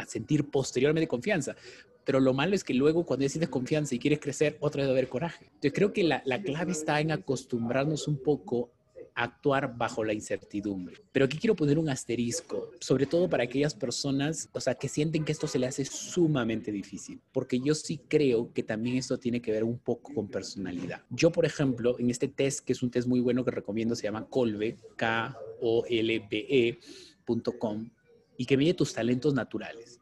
sentir 0.06 0.50
posteriormente 0.50 1.08
confianza. 1.08 1.56
Pero 2.04 2.20
lo 2.20 2.34
malo 2.34 2.54
es 2.54 2.64
que 2.64 2.74
luego 2.74 3.04
cuando 3.04 3.28
sientes 3.28 3.48
confianza 3.48 3.94
y 3.94 3.98
quieres 3.98 4.20
crecer, 4.20 4.56
otra 4.60 4.82
vez 4.82 4.88
va 4.88 4.92
a 4.92 4.96
haber 4.96 5.08
coraje. 5.08 5.46
Entonces 5.46 5.72
creo 5.72 5.92
que 5.92 6.04
la, 6.04 6.22
la 6.24 6.42
clave 6.42 6.72
está 6.72 7.00
en 7.00 7.10
acostumbrarnos 7.10 8.08
un 8.08 8.22
poco 8.22 8.70
actuar 9.14 9.76
bajo 9.76 10.02
la 10.04 10.12
incertidumbre. 10.12 10.96
Pero 11.12 11.26
aquí 11.26 11.38
quiero 11.38 11.54
poner 11.54 11.78
un 11.78 11.88
asterisco, 11.88 12.72
sobre 12.80 13.06
todo 13.06 13.30
para 13.30 13.44
aquellas 13.44 13.72
personas, 13.74 14.48
o 14.52 14.60
sea, 14.60 14.74
que 14.74 14.88
sienten 14.88 15.24
que 15.24 15.30
esto 15.32 15.46
se 15.46 15.58
le 15.58 15.66
hace 15.66 15.84
sumamente 15.84 16.72
difícil, 16.72 17.20
porque 17.32 17.60
yo 17.60 17.74
sí 17.74 18.00
creo 18.08 18.52
que 18.52 18.62
también 18.62 18.96
esto 18.96 19.18
tiene 19.18 19.40
que 19.40 19.52
ver 19.52 19.64
un 19.64 19.78
poco 19.78 20.12
con 20.12 20.28
personalidad. 20.28 21.02
Yo, 21.10 21.30
por 21.30 21.46
ejemplo, 21.46 21.98
en 21.98 22.10
este 22.10 22.28
test, 22.28 22.64
que 22.64 22.72
es 22.72 22.82
un 22.82 22.90
test 22.90 23.06
muy 23.06 23.20
bueno 23.20 23.44
que 23.44 23.52
recomiendo, 23.52 23.94
se 23.94 24.02
llama 24.04 24.26
Colbe, 24.26 24.78
K-O-L-B-E.com, 24.96 25.50
y 28.36 28.46
que 28.46 28.56
mide 28.56 28.74
tus 28.74 28.92
talentos 28.92 29.32
naturales. 29.32 30.00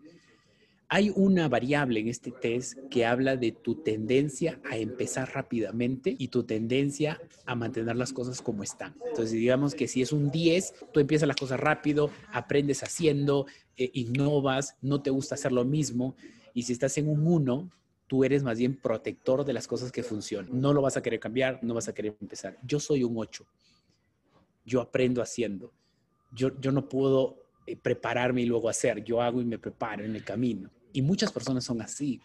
Hay 0.95 1.11
una 1.17 1.49
variable 1.49 2.01
en 2.01 2.09
este 2.09 2.31
test 2.31 2.77
que 2.91 3.07
habla 3.07 3.39
de 3.39 3.51
tu 3.51 3.77
tendencia 3.77 4.61
a 4.71 4.77
empezar 4.77 5.33
rápidamente 5.33 6.15
y 6.19 6.29
tu 6.29 6.45
tendencia 6.45 7.19
a 7.47 7.55
mantener 7.55 7.97
las 7.97 8.13
cosas 8.13 8.43
como 8.43 8.63
están. 8.63 8.95
Entonces, 9.07 9.33
digamos 9.33 9.75
que 9.75 9.89
si 9.89 10.03
es 10.03 10.13
un 10.13 10.31
10, 10.31 10.75
tú 10.93 11.01
empiezas 11.01 11.27
las 11.27 11.39
cosas 11.39 11.59
rápido, 11.59 12.11
aprendes 12.31 12.83
haciendo, 12.83 13.47
eh, 13.79 13.91
innovas, 13.95 14.77
no 14.83 15.01
te 15.01 15.09
gusta 15.09 15.35
hacer 15.35 15.53
lo 15.53 15.65
mismo. 15.65 16.15
Y 16.53 16.65
si 16.65 16.75
estás 16.75 16.99
en 16.99 17.09
un 17.09 17.27
1, 17.27 17.71
tú 18.07 18.23
eres 18.23 18.43
más 18.43 18.59
bien 18.59 18.77
protector 18.77 19.47
de 19.47 19.55
las 19.55 19.67
cosas 19.67 19.91
que 19.93 20.03
funcionan. 20.03 20.61
No 20.61 20.75
lo 20.75 20.83
vas 20.83 20.99
a 20.99 21.03
querer 21.03 21.21
cambiar, 21.21 21.59
no 21.63 21.73
vas 21.73 21.89
a 21.89 21.95
querer 21.95 22.19
empezar. 22.21 22.59
Yo 22.67 22.79
soy 22.79 23.03
un 23.03 23.15
8. 23.17 23.47
Yo 24.67 24.83
aprendo 24.83 25.23
haciendo. 25.23 25.73
Yo, 26.35 26.51
yo 26.61 26.71
no 26.71 26.87
puedo 26.87 27.39
eh, 27.67 27.77
prepararme 27.77 28.43
y 28.43 28.45
luego 28.45 28.69
hacer. 28.69 29.03
Yo 29.03 29.23
hago 29.23 29.41
y 29.41 29.47
me 29.47 29.59
preparo 29.59 30.05
en 30.05 30.15
el 30.17 30.23
camino. 30.23 30.69
Y 30.93 31.03
muchas 31.03 31.33
personas 31.33 31.65
son 31.65 31.81
así. 31.81 32.21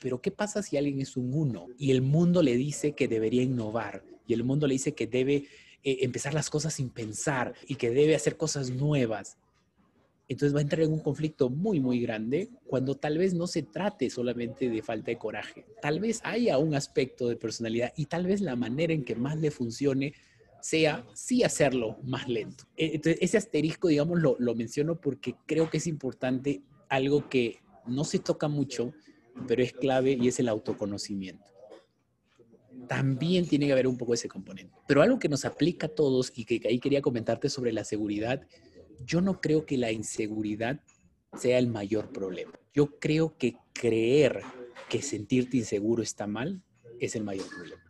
Pero 0.00 0.20
¿qué 0.20 0.30
pasa 0.30 0.62
si 0.62 0.76
alguien 0.76 1.00
es 1.00 1.16
un 1.16 1.32
uno 1.32 1.68
y 1.78 1.92
el 1.92 2.02
mundo 2.02 2.42
le 2.42 2.56
dice 2.56 2.92
que 2.92 3.08
debería 3.08 3.42
innovar 3.42 4.04
y 4.26 4.34
el 4.34 4.42
mundo 4.42 4.66
le 4.66 4.74
dice 4.74 4.94
que 4.94 5.06
debe 5.06 5.46
eh, 5.84 5.98
empezar 6.00 6.34
las 6.34 6.50
cosas 6.50 6.74
sin 6.74 6.90
pensar 6.90 7.54
y 7.66 7.76
que 7.76 7.90
debe 7.90 8.14
hacer 8.14 8.36
cosas 8.36 8.70
nuevas? 8.70 9.38
Entonces 10.28 10.54
va 10.54 10.60
a 10.60 10.62
entrar 10.62 10.82
en 10.82 10.92
un 10.92 11.00
conflicto 11.00 11.50
muy, 11.50 11.78
muy 11.78 12.00
grande 12.00 12.48
cuando 12.66 12.96
tal 12.96 13.18
vez 13.18 13.34
no 13.34 13.46
se 13.46 13.62
trate 13.62 14.08
solamente 14.08 14.68
de 14.68 14.82
falta 14.82 15.10
de 15.10 15.18
coraje. 15.18 15.66
Tal 15.80 16.00
vez 16.00 16.20
haya 16.24 16.58
un 16.58 16.74
aspecto 16.74 17.28
de 17.28 17.36
personalidad 17.36 17.92
y 17.96 18.06
tal 18.06 18.26
vez 18.26 18.40
la 18.40 18.56
manera 18.56 18.92
en 18.92 19.04
que 19.04 19.14
más 19.14 19.38
le 19.38 19.50
funcione 19.50 20.14
sea 20.60 21.04
sí 21.12 21.42
hacerlo 21.42 21.98
más 22.02 22.28
lento. 22.28 22.64
E, 22.76 22.94
entonces, 22.94 23.18
ese 23.20 23.36
asterisco, 23.36 23.88
digamos, 23.88 24.20
lo, 24.20 24.36
lo 24.38 24.54
menciono 24.54 25.00
porque 25.00 25.34
creo 25.46 25.68
que 25.68 25.78
es 25.78 25.86
importante 25.86 26.62
algo 26.88 27.28
que 27.28 27.61
no 27.86 28.04
se 28.04 28.18
toca 28.18 28.48
mucho, 28.48 28.92
pero 29.46 29.62
es 29.62 29.72
clave 29.72 30.16
y 30.20 30.28
es 30.28 30.38
el 30.40 30.48
autoconocimiento. 30.48 31.44
También 32.88 33.46
tiene 33.46 33.66
que 33.66 33.72
haber 33.72 33.86
un 33.86 33.96
poco 33.96 34.14
ese 34.14 34.28
componente. 34.28 34.74
Pero 34.86 35.02
algo 35.02 35.18
que 35.18 35.28
nos 35.28 35.44
aplica 35.44 35.86
a 35.86 35.94
todos 35.94 36.32
y 36.34 36.44
que 36.44 36.60
ahí 36.68 36.78
quería 36.78 37.02
comentarte 37.02 37.48
sobre 37.48 37.72
la 37.72 37.84
seguridad, 37.84 38.42
yo 39.04 39.20
no 39.20 39.40
creo 39.40 39.66
que 39.66 39.78
la 39.78 39.92
inseguridad 39.92 40.80
sea 41.36 41.58
el 41.58 41.68
mayor 41.68 42.12
problema. 42.12 42.52
Yo 42.74 42.98
creo 42.98 43.36
que 43.36 43.56
creer 43.72 44.42
que 44.88 45.02
sentirte 45.02 45.56
inseguro 45.56 46.02
está 46.02 46.26
mal 46.26 46.62
es 47.00 47.16
el 47.16 47.24
mayor 47.24 47.48
problema. 47.48 47.82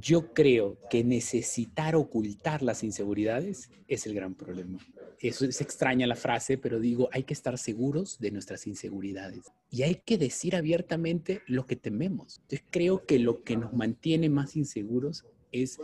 Yo 0.00 0.32
creo 0.32 0.78
que 0.88 1.04
necesitar 1.04 1.94
ocultar 1.94 2.62
las 2.62 2.82
inseguridades 2.82 3.70
es 3.86 4.06
el 4.06 4.14
gran 4.14 4.34
problema 4.34 4.78
eso 5.20 5.44
es 5.44 5.60
extraña 5.60 6.06
la 6.06 6.16
frase, 6.16 6.56
pero 6.56 6.80
digo, 6.80 7.08
hay 7.12 7.24
que 7.24 7.34
estar 7.34 7.58
seguros 7.58 8.18
de 8.20 8.30
nuestras 8.30 8.66
inseguridades 8.66 9.52
y 9.70 9.82
hay 9.82 9.96
que 9.96 10.16
decir 10.16 10.56
abiertamente 10.56 11.42
lo 11.46 11.66
que 11.66 11.76
tememos. 11.76 12.38
Entonces 12.42 12.66
creo 12.70 13.04
que 13.04 13.18
lo 13.18 13.42
que 13.42 13.56
nos 13.56 13.72
mantiene 13.74 14.30
más 14.30 14.56
inseguros 14.56 15.26
es, 15.52 15.78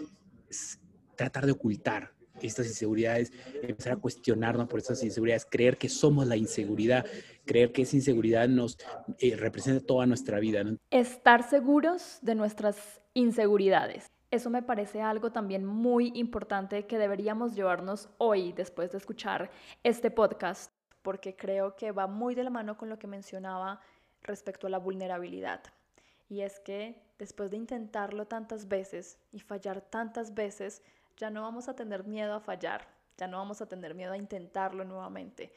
tratar 1.16 1.44
de 1.46 1.52
ocultar 1.52 2.12
estas 2.40 2.66
inseguridades, 2.66 3.32
empezar 3.62 3.94
a 3.94 3.96
cuestionarnos 3.96 4.68
por 4.68 4.78
estas 4.78 5.02
inseguridades, 5.02 5.46
creer 5.46 5.76
que 5.76 5.88
somos 5.88 6.26
la 6.26 6.36
inseguridad, 6.36 7.06
creer 7.44 7.72
que 7.72 7.82
esa 7.82 7.96
inseguridad 7.96 8.48
nos 8.48 8.78
eh, 9.18 9.36
representa 9.36 9.84
toda 9.84 10.06
nuestra 10.06 10.38
vida. 10.38 10.64
Estar 10.90 11.48
seguros 11.48 12.18
de 12.22 12.34
nuestras 12.34 12.76
inseguridades. 13.14 14.10
Eso 14.36 14.50
me 14.50 14.60
parece 14.60 15.00
algo 15.00 15.32
también 15.32 15.64
muy 15.64 16.12
importante 16.14 16.86
que 16.86 16.98
deberíamos 16.98 17.54
llevarnos 17.54 18.10
hoy 18.18 18.52
después 18.52 18.92
de 18.92 18.98
escuchar 18.98 19.50
este 19.82 20.10
podcast, 20.10 20.70
porque 21.00 21.34
creo 21.34 21.74
que 21.74 21.90
va 21.90 22.06
muy 22.06 22.34
de 22.34 22.44
la 22.44 22.50
mano 22.50 22.76
con 22.76 22.90
lo 22.90 22.98
que 22.98 23.06
mencionaba 23.06 23.80
respecto 24.20 24.66
a 24.66 24.70
la 24.70 24.76
vulnerabilidad. 24.76 25.62
Y 26.28 26.42
es 26.42 26.60
que 26.60 27.02
después 27.18 27.50
de 27.50 27.56
intentarlo 27.56 28.26
tantas 28.26 28.68
veces 28.68 29.18
y 29.32 29.40
fallar 29.40 29.80
tantas 29.80 30.34
veces, 30.34 30.82
ya 31.16 31.30
no 31.30 31.40
vamos 31.40 31.70
a 31.70 31.74
tener 31.74 32.04
miedo 32.04 32.34
a 32.34 32.40
fallar, 32.40 32.86
ya 33.16 33.28
no 33.28 33.38
vamos 33.38 33.62
a 33.62 33.68
tener 33.70 33.94
miedo 33.94 34.12
a 34.12 34.18
intentarlo 34.18 34.84
nuevamente. 34.84 35.50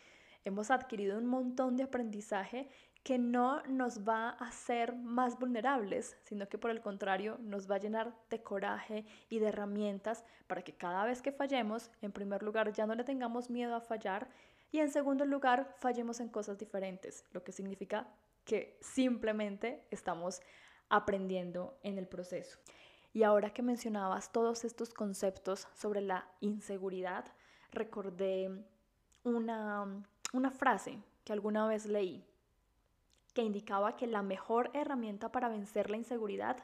Hemos 0.45 0.71
adquirido 0.71 1.17
un 1.17 1.25
montón 1.25 1.75
de 1.75 1.83
aprendizaje 1.83 2.69
que 3.03 3.17
no 3.17 3.63
nos 3.63 4.07
va 4.07 4.29
a 4.29 4.47
hacer 4.47 4.95
más 4.95 5.39
vulnerables, 5.39 6.17
sino 6.23 6.47
que 6.49 6.57
por 6.57 6.71
el 6.71 6.81
contrario 6.81 7.37
nos 7.41 7.69
va 7.69 7.75
a 7.75 7.79
llenar 7.79 8.13
de 8.29 8.43
coraje 8.43 9.05
y 9.29 9.39
de 9.39 9.47
herramientas 9.47 10.25
para 10.47 10.61
que 10.61 10.73
cada 10.75 11.05
vez 11.05 11.21
que 11.21 11.31
fallemos, 11.31 11.91
en 12.01 12.11
primer 12.11 12.43
lugar, 12.43 12.73
ya 12.73 12.85
no 12.85 12.95
le 12.95 13.03
tengamos 13.03 13.49
miedo 13.49 13.75
a 13.75 13.81
fallar 13.81 14.29
y 14.71 14.79
en 14.79 14.91
segundo 14.91 15.25
lugar, 15.25 15.75
fallemos 15.79 16.19
en 16.19 16.29
cosas 16.29 16.57
diferentes, 16.57 17.25
lo 17.31 17.43
que 17.43 17.51
significa 17.51 18.07
que 18.45 18.77
simplemente 18.81 19.87
estamos 19.89 20.41
aprendiendo 20.89 21.79
en 21.81 21.97
el 21.97 22.07
proceso. 22.07 22.59
Y 23.11 23.23
ahora 23.23 23.51
que 23.51 23.63
mencionabas 23.63 24.31
todos 24.31 24.65
estos 24.65 24.93
conceptos 24.93 25.67
sobre 25.73 26.01
la 26.01 26.29
inseguridad, 26.41 27.25
recordé 27.71 28.63
una, 29.23 30.05
una 30.33 30.51
frase 30.51 31.01
que 31.23 31.33
alguna 31.33 31.67
vez 31.67 31.87
leí 31.87 32.28
que 33.33 33.41
indicaba 33.41 33.95
que 33.95 34.07
la 34.07 34.21
mejor 34.21 34.71
herramienta 34.73 35.31
para 35.31 35.49
vencer 35.49 35.89
la 35.89 35.97
inseguridad 35.97 36.57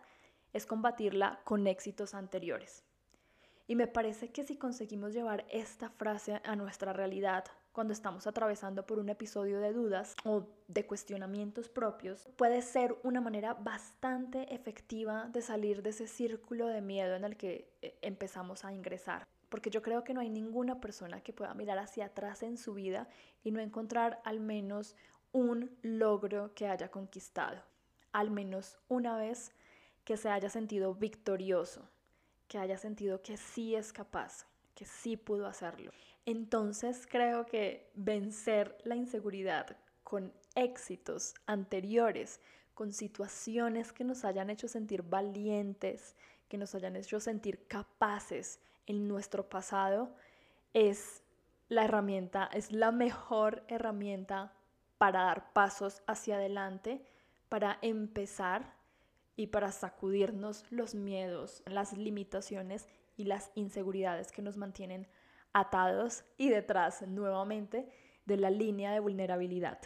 es 0.54 0.66
combatirla 0.66 1.42
con 1.44 1.68
éxitos 1.68 2.14
anteriores. 2.14 2.84
Y 3.68 3.76
me 3.76 3.88
parece 3.88 4.30
que 4.30 4.44
si 4.44 4.58
conseguimos 4.58 5.14
llevar 5.14 5.46
esta 5.50 5.90
frase 5.90 6.40
a 6.44 6.56
nuestra 6.56 6.94
realidad 6.94 7.46
cuando 7.72 7.94
estamos 7.94 8.26
atravesando 8.26 8.86
por 8.86 9.00
un 9.00 9.10
episodio 9.10 9.60
de 9.60 9.74
dudas 9.74 10.16
o 10.24 10.48
de 10.68 10.86
cuestionamientos 10.86 11.68
propios, 11.68 12.30
puede 12.38 12.62
ser 12.62 12.96
una 13.04 13.20
manera 13.20 13.54
bastante 13.54 14.54
efectiva 14.54 15.28
de 15.28 15.42
salir 15.42 15.82
de 15.82 15.90
ese 15.90 16.08
círculo 16.08 16.68
de 16.68 16.82
miedo 16.82 17.16
en 17.16 17.26
el 17.26 17.36
que 17.36 17.74
eh, 17.82 17.98
empezamos 18.02 18.64
a 18.64 18.72
ingresar. 18.72 19.28
Porque 19.50 19.70
yo 19.70 19.82
creo 19.82 20.04
que 20.04 20.14
no 20.14 20.22
hay 20.22 20.30
ninguna 20.30 20.80
persona 20.80 21.22
que 21.22 21.34
pueda 21.34 21.54
mirar 21.54 21.80
hacia 21.80 22.06
atrás 22.06 22.44
en 22.44 22.58
su 22.58 22.76
vida 22.76 23.10
y 23.44 23.52
no 23.52 23.60
encontrar 23.60 24.22
al 24.24 24.40
menos 24.40 24.96
un 25.36 25.78
logro 25.82 26.54
que 26.56 26.66
haya 26.66 26.90
conquistado, 26.90 27.62
al 28.14 28.32
menos 28.32 28.78
una 28.88 29.18
vez 29.18 29.52
que 30.06 30.16
se 30.16 30.30
haya 30.30 30.50
sentido 30.50 30.96
victorioso, 30.96 31.90
que 32.48 32.58
haya 32.58 32.78
sentido 32.78 33.22
que 33.22 33.36
sí 33.36 33.76
es 33.76 33.92
capaz, 33.92 34.46
que 34.76 34.86
sí 34.86 35.18
pudo 35.18 35.46
hacerlo. 35.46 35.92
Entonces 36.26 37.06
creo 37.06 37.46
que 37.46 37.92
vencer 37.96 38.78
la 38.86 38.96
inseguridad 38.96 39.76
con 40.06 40.32
éxitos 40.56 41.36
anteriores, 41.48 42.40
con 42.74 42.94
situaciones 42.94 43.92
que 43.92 44.06
nos 44.06 44.24
hayan 44.24 44.50
hecho 44.50 44.70
sentir 44.70 45.04
valientes, 45.04 46.16
que 46.48 46.58
nos 46.58 46.74
hayan 46.76 46.96
hecho 46.96 47.20
sentir 47.20 47.68
capaces 47.68 48.62
en 48.88 49.10
nuestro 49.10 49.50
pasado 49.50 50.16
es 50.74 51.24
la 51.68 51.84
herramienta, 51.84 52.50
es 52.54 52.72
la 52.72 52.94
mejor 52.94 53.66
herramienta 53.68 54.54
para 54.98 55.24
dar 55.24 55.54
pasos 55.54 56.02
hacia 56.08 56.36
adelante, 56.36 57.06
para 57.50 57.78
empezar 57.82 58.74
y 59.36 59.48
para 59.48 59.72
sacudirnos 59.72 60.64
los 60.70 60.96
miedos, 60.96 61.62
las 61.66 61.98
limitaciones 61.98 62.88
y 63.18 63.26
las 63.26 63.52
inseguridades 63.56 64.32
que 64.32 64.42
nos 64.42 64.58
mantienen 64.58 65.08
atados 65.54 66.24
y 66.38 66.50
detrás 66.50 67.02
nuevamente 67.08 67.88
de 68.26 68.38
la 68.38 68.50
línea 68.50 68.92
de 68.92 69.00
vulnerabilidad. 69.00 69.80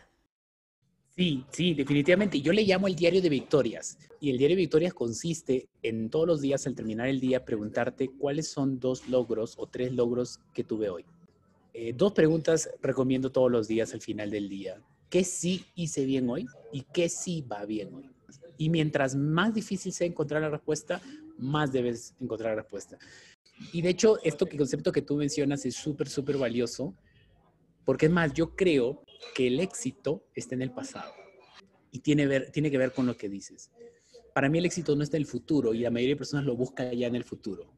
Sí, 1.15 1.43
sí, 1.51 1.73
definitivamente. 1.73 2.39
Yo 2.39 2.53
le 2.53 2.63
llamo 2.63 2.87
el 2.87 2.95
diario 2.95 3.21
de 3.21 3.27
victorias. 3.27 3.97
Y 4.21 4.29
el 4.29 4.37
diario 4.37 4.55
de 4.55 4.61
victorias 4.61 4.93
consiste 4.93 5.67
en 5.83 6.09
todos 6.09 6.25
los 6.25 6.39
días, 6.39 6.65
al 6.65 6.75
terminar 6.75 7.07
el 7.07 7.19
día, 7.19 7.43
preguntarte 7.43 8.09
cuáles 8.17 8.47
son 8.47 8.79
dos 8.79 9.07
logros 9.09 9.55
o 9.57 9.67
tres 9.67 9.91
logros 9.91 10.39
que 10.53 10.63
tuve 10.63 10.89
hoy. 10.89 11.05
Eh, 11.73 11.93
dos 11.93 12.13
preguntas 12.13 12.69
recomiendo 12.81 13.31
todos 13.31 13.51
los 13.51 13.67
días 13.67 13.93
al 13.93 14.01
final 14.01 14.31
del 14.31 14.47
día. 14.47 14.81
¿Qué 15.09 15.23
sí 15.23 15.65
hice 15.75 16.05
bien 16.05 16.29
hoy 16.29 16.45
y 16.71 16.83
qué 16.93 17.09
sí 17.09 17.41
va 17.41 17.65
bien 17.65 17.93
hoy? 17.93 18.09
Y 18.57 18.69
mientras 18.69 19.15
más 19.15 19.53
difícil 19.53 19.91
sea 19.91 20.05
encontrar 20.05 20.41
la 20.41 20.49
respuesta, 20.49 21.01
más 21.37 21.71
debes 21.71 22.13
encontrar 22.19 22.51
la 22.51 22.61
respuesta. 22.61 22.97
Y 23.73 23.81
de 23.81 23.89
hecho, 23.89 24.21
esto 24.23 24.45
que 24.45 24.57
concepto 24.57 24.91
que 24.91 25.01
tú 25.01 25.15
mencionas 25.15 25.65
es 25.65 25.75
súper, 25.75 26.09
súper 26.09 26.37
valioso, 26.37 26.93
porque 27.85 28.05
es 28.05 28.11
más, 28.11 28.33
yo 28.33 28.55
creo 28.55 29.03
que 29.33 29.47
el 29.47 29.59
éxito 29.59 30.23
está 30.35 30.55
en 30.55 30.61
el 30.61 30.71
pasado 30.71 31.11
y 31.91 31.99
tiene, 31.99 32.27
ver, 32.27 32.51
tiene 32.51 32.69
que 32.69 32.77
ver 32.77 32.93
con 32.93 33.07
lo 33.07 33.17
que 33.17 33.29
dices. 33.29 33.71
Para 34.33 34.47
mí 34.47 34.59
el 34.59 34.65
éxito 34.65 34.95
no 34.95 35.03
está 35.03 35.17
en 35.17 35.21
el 35.21 35.27
futuro 35.27 35.73
y 35.73 35.79
la 35.79 35.89
mayoría 35.89 36.13
de 36.13 36.19
personas 36.19 36.45
lo 36.45 36.55
busca 36.55 36.93
ya 36.93 37.07
en 37.07 37.15
el 37.15 37.23
futuro. 37.23 37.73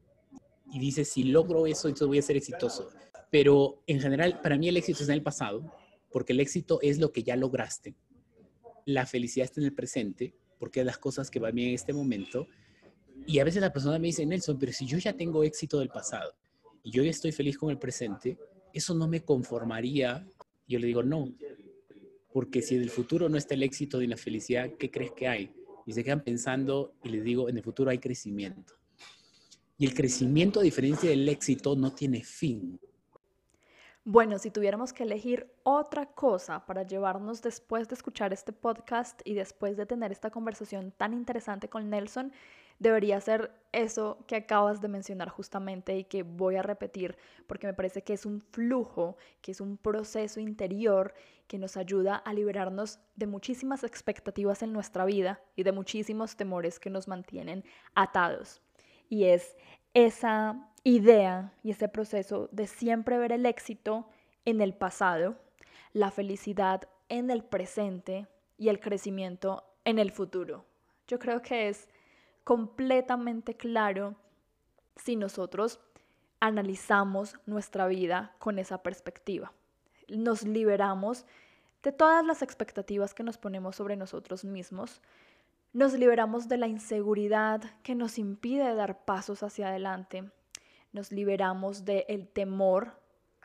Y 0.70 0.78
dices, 0.78 1.08
si 1.08 1.24
logro 1.24 1.66
eso, 1.66 1.88
entonces 1.88 2.08
voy 2.08 2.18
a 2.18 2.22
ser 2.22 2.36
exitoso. 2.36 2.90
Pero 3.30 3.82
en 3.86 4.00
general, 4.00 4.40
para 4.42 4.58
mí 4.58 4.68
el 4.68 4.76
éxito 4.76 5.00
está 5.00 5.12
en 5.12 5.18
el 5.18 5.22
pasado, 5.22 5.72
porque 6.12 6.32
el 6.32 6.40
éxito 6.40 6.78
es 6.82 6.98
lo 6.98 7.12
que 7.12 7.22
ya 7.22 7.36
lograste. 7.36 7.94
La 8.84 9.06
felicidad 9.06 9.44
está 9.44 9.60
en 9.60 9.66
el 9.66 9.74
presente, 9.74 10.34
porque 10.58 10.80
es 10.80 10.86
las 10.86 10.98
cosas 10.98 11.30
que 11.30 11.40
van 11.40 11.54
bien 11.54 11.68
en 11.68 11.74
este 11.74 11.92
momento. 11.92 12.46
Y 13.26 13.38
a 13.38 13.44
veces 13.44 13.60
la 13.60 13.72
persona 13.72 13.98
me 13.98 14.08
dice, 14.08 14.26
Nelson, 14.26 14.58
pero 14.58 14.72
si 14.72 14.86
yo 14.86 14.98
ya 14.98 15.12
tengo 15.16 15.44
éxito 15.44 15.78
del 15.78 15.88
pasado 15.88 16.34
y 16.82 16.90
yo 16.90 17.02
ya 17.02 17.10
estoy 17.10 17.32
feliz 17.32 17.56
con 17.56 17.70
el 17.70 17.78
presente, 17.78 18.38
eso 18.72 18.94
no 18.94 19.08
me 19.08 19.22
conformaría. 19.24 20.26
Yo 20.66 20.78
le 20.78 20.86
digo, 20.86 21.02
no, 21.02 21.32
porque 22.32 22.62
si 22.62 22.76
en 22.76 22.82
el 22.82 22.90
futuro 22.90 23.28
no 23.28 23.36
está 23.36 23.54
el 23.54 23.62
éxito 23.62 24.00
ni 24.00 24.06
la 24.06 24.16
felicidad, 24.16 24.70
¿qué 24.78 24.90
crees 24.90 25.12
que 25.12 25.28
hay? 25.28 25.52
Y 25.86 25.92
se 25.92 26.02
quedan 26.02 26.24
pensando 26.24 26.94
y 27.02 27.10
les 27.10 27.24
digo, 27.24 27.48
en 27.48 27.56
el 27.56 27.62
futuro 27.62 27.90
hay 27.90 27.98
crecimiento. 27.98 28.74
Y 29.78 29.86
el 29.86 29.94
crecimiento, 29.94 30.60
a 30.60 30.62
diferencia 30.62 31.10
del 31.10 31.28
éxito, 31.28 31.74
no 31.76 31.92
tiene 31.92 32.22
fin. 32.22 32.78
Bueno, 34.04 34.40
si 34.40 34.50
tuviéramos 34.50 34.92
que 34.92 35.04
elegir 35.04 35.48
otra 35.62 36.06
cosa 36.06 36.66
para 36.66 36.82
llevarnos 36.82 37.40
después 37.40 37.88
de 37.88 37.94
escuchar 37.94 38.32
este 38.32 38.52
podcast 38.52 39.20
y 39.24 39.34
después 39.34 39.76
de 39.76 39.86
tener 39.86 40.10
esta 40.10 40.30
conversación 40.30 40.90
tan 40.90 41.12
interesante 41.12 41.68
con 41.68 41.88
Nelson, 41.88 42.32
debería 42.80 43.20
ser 43.20 43.52
eso 43.70 44.24
que 44.26 44.34
acabas 44.34 44.80
de 44.80 44.88
mencionar 44.88 45.28
justamente 45.28 45.96
y 45.96 46.02
que 46.02 46.24
voy 46.24 46.56
a 46.56 46.62
repetir 46.62 47.16
porque 47.46 47.68
me 47.68 47.74
parece 47.74 48.02
que 48.02 48.14
es 48.14 48.26
un 48.26 48.40
flujo, 48.40 49.16
que 49.40 49.52
es 49.52 49.60
un 49.60 49.76
proceso 49.76 50.40
interior 50.40 51.14
que 51.46 51.58
nos 51.58 51.76
ayuda 51.76 52.16
a 52.16 52.34
liberarnos 52.34 52.98
de 53.14 53.28
muchísimas 53.28 53.84
expectativas 53.84 54.64
en 54.64 54.72
nuestra 54.72 55.04
vida 55.04 55.40
y 55.54 55.62
de 55.62 55.70
muchísimos 55.70 56.34
temores 56.34 56.80
que 56.80 56.90
nos 56.90 57.06
mantienen 57.06 57.62
atados. 57.94 58.62
Y 59.08 59.26
es 59.26 59.56
esa 59.94 60.71
idea 60.84 61.52
y 61.62 61.70
ese 61.70 61.88
proceso 61.88 62.48
de 62.52 62.66
siempre 62.66 63.18
ver 63.18 63.32
el 63.32 63.46
éxito 63.46 64.08
en 64.44 64.60
el 64.60 64.74
pasado, 64.74 65.36
la 65.92 66.10
felicidad 66.10 66.88
en 67.08 67.30
el 67.30 67.44
presente 67.44 68.26
y 68.58 68.68
el 68.68 68.80
crecimiento 68.80 69.64
en 69.84 69.98
el 69.98 70.10
futuro. 70.10 70.64
Yo 71.06 71.18
creo 71.18 71.42
que 71.42 71.68
es 71.68 71.88
completamente 72.44 73.56
claro 73.56 74.16
si 74.96 75.16
nosotros 75.16 75.80
analizamos 76.40 77.36
nuestra 77.46 77.86
vida 77.86 78.34
con 78.38 78.58
esa 78.58 78.82
perspectiva. 78.82 79.52
Nos 80.08 80.42
liberamos 80.42 81.24
de 81.82 81.92
todas 81.92 82.24
las 82.24 82.42
expectativas 82.42 83.14
que 83.14 83.22
nos 83.22 83.38
ponemos 83.38 83.76
sobre 83.76 83.96
nosotros 83.96 84.44
mismos, 84.44 85.00
nos 85.72 85.94
liberamos 85.94 86.48
de 86.48 86.58
la 86.58 86.66
inseguridad 86.66 87.62
que 87.82 87.94
nos 87.94 88.18
impide 88.18 88.74
dar 88.74 89.04
pasos 89.04 89.42
hacia 89.42 89.68
adelante. 89.68 90.30
Nos 90.92 91.12
liberamos 91.12 91.84
del 91.84 92.28
temor 92.28 92.92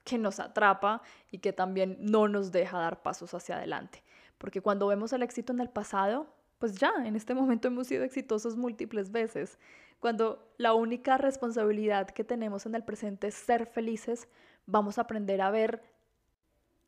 que 0.04 0.18
nos 0.18 0.40
atrapa 0.40 1.02
y 1.32 1.40
que 1.40 1.52
también 1.54 1.98
no 2.00 2.28
nos 2.28 2.52
deja 2.52 2.80
dar 2.80 3.02
pasos 3.02 3.34
hacia 3.34 3.58
adelante. 3.58 4.04
Porque 4.38 4.62
cuando 4.62 4.88
vemos 4.88 5.12
el 5.14 5.24
éxito 5.24 5.52
en 5.52 5.60
el 5.60 5.70
pasado, 5.70 6.28
pues 6.60 6.76
ya, 6.76 6.94
en 7.06 7.16
este 7.16 7.34
momento 7.34 7.68
hemos 7.68 7.88
sido 7.88 8.04
exitosos 8.04 8.56
múltiples 8.56 9.12
veces. 9.12 9.60
Cuando 10.00 10.54
la 10.58 10.74
única 10.74 11.18
responsabilidad 11.18 12.10
que 12.10 12.24
tenemos 12.24 12.66
en 12.66 12.76
el 12.76 12.84
presente 12.84 13.28
es 13.28 13.36
ser 13.36 13.66
felices, 13.66 14.28
vamos 14.66 14.98
a 14.98 15.02
aprender 15.02 15.42
a 15.42 15.52
ver 15.52 15.84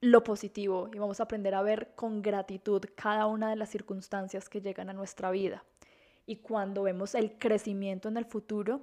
lo 0.02 0.24
positivo 0.24 0.90
y 0.94 1.00
vamos 1.00 1.20
a 1.20 1.24
aprender 1.24 1.56
a 1.56 1.62
ver 1.62 1.94
con 1.96 2.22
gratitud 2.22 2.84
cada 2.96 3.26
una 3.26 3.50
de 3.50 3.58
las 3.58 3.70
circunstancias 3.70 4.48
que 4.48 4.62
llegan 4.62 4.90
a 4.90 4.94
nuestra 4.94 5.30
vida. 5.30 5.64
Y 6.26 6.38
cuando 6.38 6.84
vemos 6.84 7.16
el 7.16 7.38
crecimiento 7.38 8.08
en 8.08 8.18
el 8.18 8.26
futuro, 8.26 8.82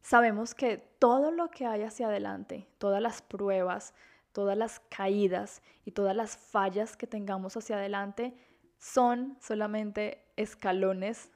sabemos 0.00 0.54
que 0.54 0.78
todo 0.98 1.30
lo 1.30 1.50
que 1.50 1.66
hay 1.66 1.82
hacia 1.82 2.08
adelante, 2.08 2.66
todas 2.78 3.02
las 3.02 3.22
pruebas, 3.22 3.94
todas 4.32 4.56
las 4.56 4.80
caídas 4.80 5.62
y 5.84 5.92
todas 5.92 6.14
las 6.14 6.36
fallas 6.36 6.96
que 6.96 7.06
tengamos 7.06 7.56
hacia 7.56 7.76
adelante 7.76 8.34
son 8.78 9.36
solamente 9.40 10.24
escalones 10.36 11.30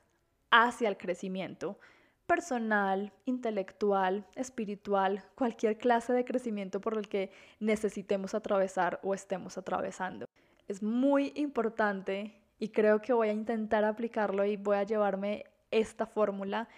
hacia 0.51 0.89
el 0.89 0.97
crecimiento 0.97 1.79
personal, 2.27 3.13
intelectual, 3.27 4.27
espiritual, 4.35 5.23
cualquier 5.35 5.77
clase 5.77 6.13
de 6.13 6.25
crecimiento 6.25 6.81
por 6.81 6.97
el 6.97 7.09
que 7.09 7.31
necesitemos 7.61 8.35
atravesar 8.35 8.99
o 9.03 9.15
estemos 9.15 9.59
atravesando. 9.59 10.27
Es 10.67 10.83
muy 10.83 11.33
importante 11.37 12.41
y 12.59 12.69
creo 12.69 13.03
que 13.03 13.13
voy 13.13 13.29
a 13.29 13.33
intentar 13.33 13.85
aplicarlo 13.85 14.45
y 14.45 14.57
voy 14.57 14.77
a 14.77 14.85
llevarme 14.85 15.45
esta 15.71 16.07
fórmula 16.07 16.69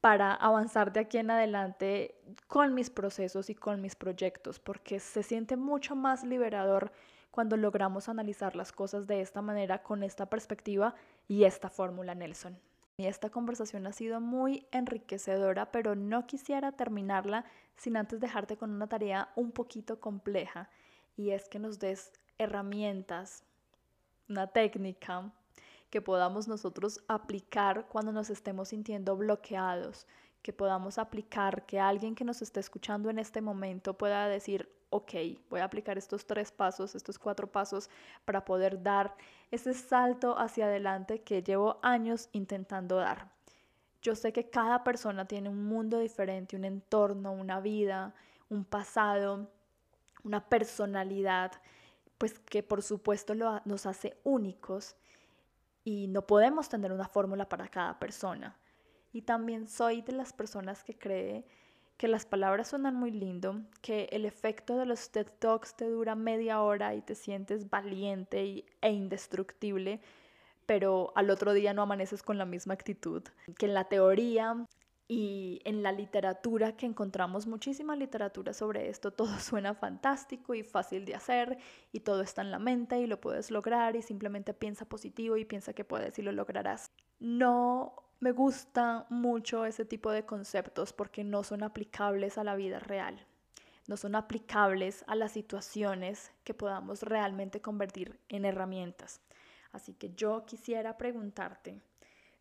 para 0.00 0.34
avanzar 0.34 0.92
de 0.92 1.00
aquí 1.00 1.18
en 1.18 1.30
adelante 1.30 2.14
con 2.46 2.74
mis 2.74 2.90
procesos 2.90 3.50
y 3.50 3.54
con 3.54 3.80
mis 3.80 3.96
proyectos, 3.96 4.58
porque 4.58 4.98
se 4.98 5.22
siente 5.22 5.56
mucho 5.56 5.94
más 5.94 6.24
liberador 6.24 6.92
cuando 7.30 7.56
logramos 7.56 8.08
analizar 8.08 8.56
las 8.56 8.72
cosas 8.72 9.06
de 9.06 9.20
esta 9.20 9.42
manera, 9.42 9.82
con 9.82 10.02
esta 10.02 10.26
perspectiva 10.26 10.94
y 11.28 11.44
esta 11.44 11.68
fórmula, 11.68 12.14
Nelson. 12.14 12.58
Y 12.96 13.06
esta 13.06 13.30
conversación 13.30 13.86
ha 13.86 13.92
sido 13.92 14.20
muy 14.20 14.66
enriquecedora, 14.72 15.70
pero 15.70 15.94
no 15.94 16.26
quisiera 16.26 16.72
terminarla 16.72 17.44
sin 17.76 17.96
antes 17.96 18.20
dejarte 18.20 18.56
con 18.56 18.70
una 18.70 18.88
tarea 18.88 19.30
un 19.36 19.52
poquito 19.52 20.00
compleja 20.00 20.68
y 21.16 21.30
es 21.30 21.48
que 21.48 21.58
nos 21.58 21.78
des 21.78 22.12
herramientas, 22.38 23.44
una 24.28 24.46
técnica 24.48 25.32
que 25.90 26.00
podamos 26.00 26.48
nosotros 26.48 27.02
aplicar 27.08 27.86
cuando 27.88 28.12
nos 28.12 28.30
estemos 28.30 28.68
sintiendo 28.68 29.16
bloqueados, 29.16 30.06
que 30.40 30.52
podamos 30.52 30.98
aplicar, 30.98 31.66
que 31.66 31.80
alguien 31.80 32.14
que 32.14 32.24
nos 32.24 32.40
esté 32.40 32.60
escuchando 32.60 33.10
en 33.10 33.18
este 33.18 33.40
momento 33.42 33.98
pueda 33.98 34.28
decir, 34.28 34.72
ok, 34.90 35.12
voy 35.50 35.60
a 35.60 35.64
aplicar 35.64 35.98
estos 35.98 36.26
tres 36.26 36.50
pasos, 36.52 36.94
estos 36.94 37.18
cuatro 37.18 37.46
pasos 37.50 37.90
para 38.24 38.44
poder 38.44 38.82
dar 38.82 39.14
ese 39.50 39.74
salto 39.74 40.38
hacia 40.38 40.66
adelante 40.66 41.22
que 41.22 41.42
llevo 41.42 41.78
años 41.82 42.28
intentando 42.32 42.96
dar. 42.96 43.30
Yo 44.00 44.14
sé 44.14 44.32
que 44.32 44.48
cada 44.48 44.82
persona 44.82 45.26
tiene 45.26 45.48
un 45.48 45.64
mundo 45.64 45.98
diferente, 45.98 46.56
un 46.56 46.64
entorno, 46.64 47.32
una 47.32 47.60
vida, 47.60 48.14
un 48.48 48.64
pasado, 48.64 49.50
una 50.24 50.48
personalidad, 50.48 51.52
pues 52.16 52.38
que 52.38 52.62
por 52.62 52.82
supuesto 52.82 53.34
nos 53.34 53.86
hace 53.86 54.16
únicos 54.24 54.96
y 55.84 56.08
no 56.08 56.26
podemos 56.26 56.68
tener 56.68 56.92
una 56.92 57.08
fórmula 57.08 57.48
para 57.48 57.68
cada 57.68 57.98
persona. 57.98 58.56
Y 59.12 59.22
también 59.22 59.68
soy 59.68 60.02
de 60.02 60.12
las 60.12 60.32
personas 60.32 60.84
que 60.84 60.98
cree 60.98 61.44
que 61.96 62.08
las 62.08 62.24
palabras 62.24 62.68
suenan 62.68 62.94
muy 62.94 63.10
lindo, 63.10 63.60
que 63.82 64.08
el 64.12 64.24
efecto 64.24 64.78
de 64.78 64.86
los 64.86 65.10
TED 65.10 65.26
Talks 65.38 65.76
te 65.76 65.86
dura 65.86 66.14
media 66.14 66.62
hora 66.62 66.94
y 66.94 67.02
te 67.02 67.14
sientes 67.14 67.68
valiente 67.68 68.64
e 68.80 68.90
indestructible, 68.90 70.00
pero 70.64 71.12
al 71.14 71.28
otro 71.28 71.52
día 71.52 71.74
no 71.74 71.82
amaneces 71.82 72.22
con 72.22 72.38
la 72.38 72.46
misma 72.46 72.72
actitud. 72.72 73.22
Que 73.58 73.66
en 73.66 73.74
la 73.74 73.84
teoría 73.84 74.66
y 75.12 75.60
en 75.64 75.82
la 75.82 75.90
literatura, 75.90 76.76
que 76.76 76.86
encontramos 76.86 77.48
muchísima 77.48 77.96
literatura 77.96 78.54
sobre 78.54 78.88
esto, 78.88 79.10
todo 79.12 79.40
suena 79.40 79.74
fantástico 79.74 80.54
y 80.54 80.62
fácil 80.62 81.04
de 81.04 81.16
hacer 81.16 81.58
y 81.90 81.98
todo 81.98 82.22
está 82.22 82.42
en 82.42 82.52
la 82.52 82.60
mente 82.60 83.00
y 83.00 83.08
lo 83.08 83.20
puedes 83.20 83.50
lograr 83.50 83.96
y 83.96 84.02
simplemente 84.02 84.54
piensa 84.54 84.84
positivo 84.84 85.36
y 85.36 85.44
piensa 85.44 85.72
que 85.72 85.84
puedes 85.84 86.16
y 86.20 86.22
lo 86.22 86.30
lograrás. 86.30 86.92
No 87.18 87.96
Me 88.20 88.30
gusta 88.30 89.06
mucho 89.10 89.66
ese 89.66 89.84
tipo 89.84 90.12
de 90.12 90.24
conceptos 90.24 90.92
porque 90.92 91.24
no 91.24 91.42
son 91.42 91.64
aplicables 91.64 92.38
a 92.38 92.44
la 92.44 92.54
vida 92.54 92.78
real, 92.78 93.26
no 93.88 93.96
son 93.96 94.14
aplicables 94.14 95.02
a 95.08 95.16
las 95.16 95.32
situaciones 95.32 96.30
que 96.44 96.54
podamos 96.54 97.02
realmente 97.02 97.60
convertir 97.60 98.20
en 98.28 98.44
herramientas. 98.44 99.20
Así 99.72 99.92
que 99.92 100.14
yo 100.14 100.46
quisiera 100.46 100.96
preguntarte 100.96 101.80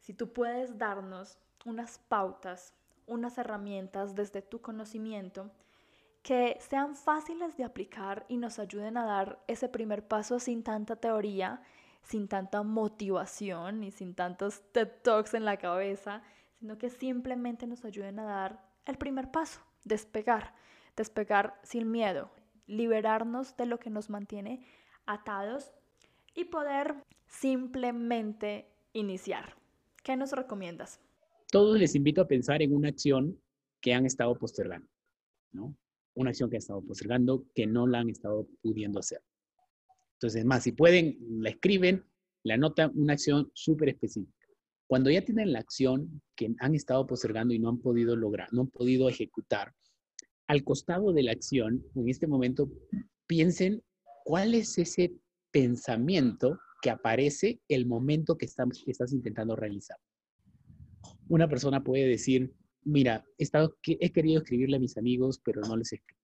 si 0.02 0.14
tú 0.14 0.34
puedes 0.34 0.78
darnos 0.78 1.40
unas 1.66 2.00
pautas, 2.00 2.74
unas 3.08 3.38
herramientas 3.38 4.16
desde 4.16 4.42
tu 4.42 4.62
conocimiento 4.62 5.52
que 6.22 6.58
sean 6.60 6.96
fáciles 6.96 7.56
de 7.58 7.64
aplicar 7.64 8.26
y 8.28 8.38
nos 8.38 8.60
ayuden 8.60 8.98
a 8.98 9.06
dar 9.06 9.40
ese 9.48 9.70
primer 9.70 10.08
paso 10.08 10.40
sin 10.40 10.64
tanta 10.64 10.96
teoría 10.98 11.62
sin 12.04 12.28
tanta 12.28 12.64
motivación 12.64 13.84
y 13.84 13.92
sin 13.92 14.16
tantos 14.16 14.64
TED 14.72 14.90
Talks 15.04 15.34
en 15.34 15.46
la 15.46 15.58
cabeza, 15.58 16.24
sino 16.60 16.78
que 16.78 16.90
simplemente 16.90 17.68
nos 17.68 17.86
ayuden 17.86 18.20
a 18.20 18.24
dar 18.24 18.66
el 18.86 18.98
primer 18.98 19.32
paso, 19.32 19.62
despegar, 19.84 20.54
despegar 20.96 21.60
sin 21.64 21.92
miedo, 21.92 22.32
liberarnos 22.68 23.56
de 23.58 23.66
lo 23.66 23.80
que 23.80 23.90
nos 23.90 24.10
mantiene 24.10 24.66
atados 25.06 25.72
y 26.34 26.46
poder 26.46 26.96
simplemente 27.28 28.72
iniciar. 28.94 29.56
¿Qué 30.04 30.16
nos 30.16 30.32
recomiendas? 30.32 31.00
Todos 31.52 31.80
les 31.80 31.96
invito 31.96 32.22
a 32.22 32.28
pensar 32.28 32.62
en 32.62 32.76
una 32.76 32.90
acción 32.90 33.40
que 33.82 33.94
han 33.94 34.06
estado 34.06 34.38
postergando, 34.38 34.88
¿no? 35.52 35.76
Una 36.16 36.30
acción 36.30 36.50
que 36.50 36.58
han 36.58 36.62
estado 36.62 36.82
postergando, 36.82 37.46
que 37.56 37.66
no 37.66 37.88
la 37.88 38.00
han 38.00 38.10
estado 38.10 38.48
pudiendo 38.62 39.00
hacer. 39.00 39.22
Entonces, 40.14 40.46
más, 40.46 40.64
si 40.64 40.74
pueden, 40.74 41.18
la 41.42 41.50
escriben, 41.50 42.06
la 42.44 42.56
anotan 42.56 42.92
una 42.96 43.14
acción 43.14 43.50
súper 43.54 43.90
específica. 43.90 44.48
Cuando 44.88 45.10
ya 45.10 45.24
tienen 45.24 45.54
la 45.54 45.60
acción 45.60 46.22
que 46.36 46.54
han 46.60 46.76
estado 46.76 47.08
postergando 47.08 47.54
y 47.54 47.60
no 47.60 47.70
han 47.70 47.80
podido 47.80 48.16
lograr, 48.16 48.52
no 48.52 48.62
han 48.62 48.70
podido 48.70 49.08
ejecutar, 49.08 49.74
al 50.48 50.64
costado 50.64 51.14
de 51.14 51.24
la 51.24 51.32
acción, 51.32 51.86
en 51.96 52.10
este 52.10 52.26
momento, 52.26 52.72
piensen 53.28 53.84
cuál 54.26 54.56
es 54.56 54.78
ese 54.80 55.14
pensamiento 55.52 56.60
que 56.82 56.90
aparece 56.90 57.62
el 57.68 57.86
momento 57.86 58.36
que 58.36 58.46
estás, 58.46 58.68
que 58.84 58.92
estás 58.92 59.14
intentando 59.14 59.56
realizar. 59.56 59.98
Una 61.30 61.48
persona 61.48 61.84
puede 61.84 62.08
decir, 62.08 62.52
mira, 62.84 63.26
he, 63.38 63.48
he 64.00 64.12
querido 64.12 64.42
escribirle 64.42 64.78
a 64.78 64.80
mis 64.80 64.98
amigos, 64.98 65.40
pero 65.44 65.62
no 65.62 65.78
les 65.78 65.94
escribo. 65.94 66.20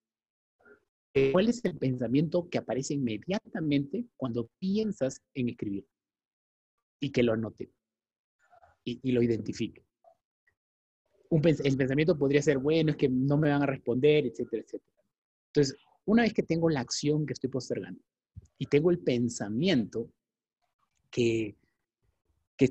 Eh, 1.14 1.32
¿Cuál 1.32 1.48
es 1.48 1.64
el 1.64 1.78
pensamiento 1.78 2.50
que 2.50 2.58
aparece 2.58 2.94
inmediatamente 2.94 4.06
cuando 4.18 4.50
piensas 4.60 5.22
en 5.34 5.48
escribir? 5.48 5.88
Y 7.00 7.12
que 7.12 7.24
lo 7.24 7.32
anote 7.32 7.72
y, 8.84 9.12
lo 9.14 9.24
identifique. 9.24 9.84
el 11.32 11.78
pensamiento 11.78 12.18
podría 12.18 12.42
ser, 12.42 12.58
bueno, 12.58 12.92
es 12.92 12.98
que 12.98 13.08
no 13.08 13.38
me 13.38 13.50
van 13.50 13.64
a 13.64 13.66
responder, 13.66 14.26
etcétera, 14.26 14.64
etcétera. 14.64 14.94
Entonces, 15.48 15.78
una 16.04 16.24
vez 16.24 16.34
que 16.34 16.44
tengo 16.44 16.70
la 16.70 16.82
acción 16.82 17.26
que 17.26 17.34
estoy 17.34 17.50
postergando 17.50 18.02
y 18.58 18.66
tengo 18.66 18.92
el 18.92 19.00
pensamiento 19.00 20.12
que 21.10 21.56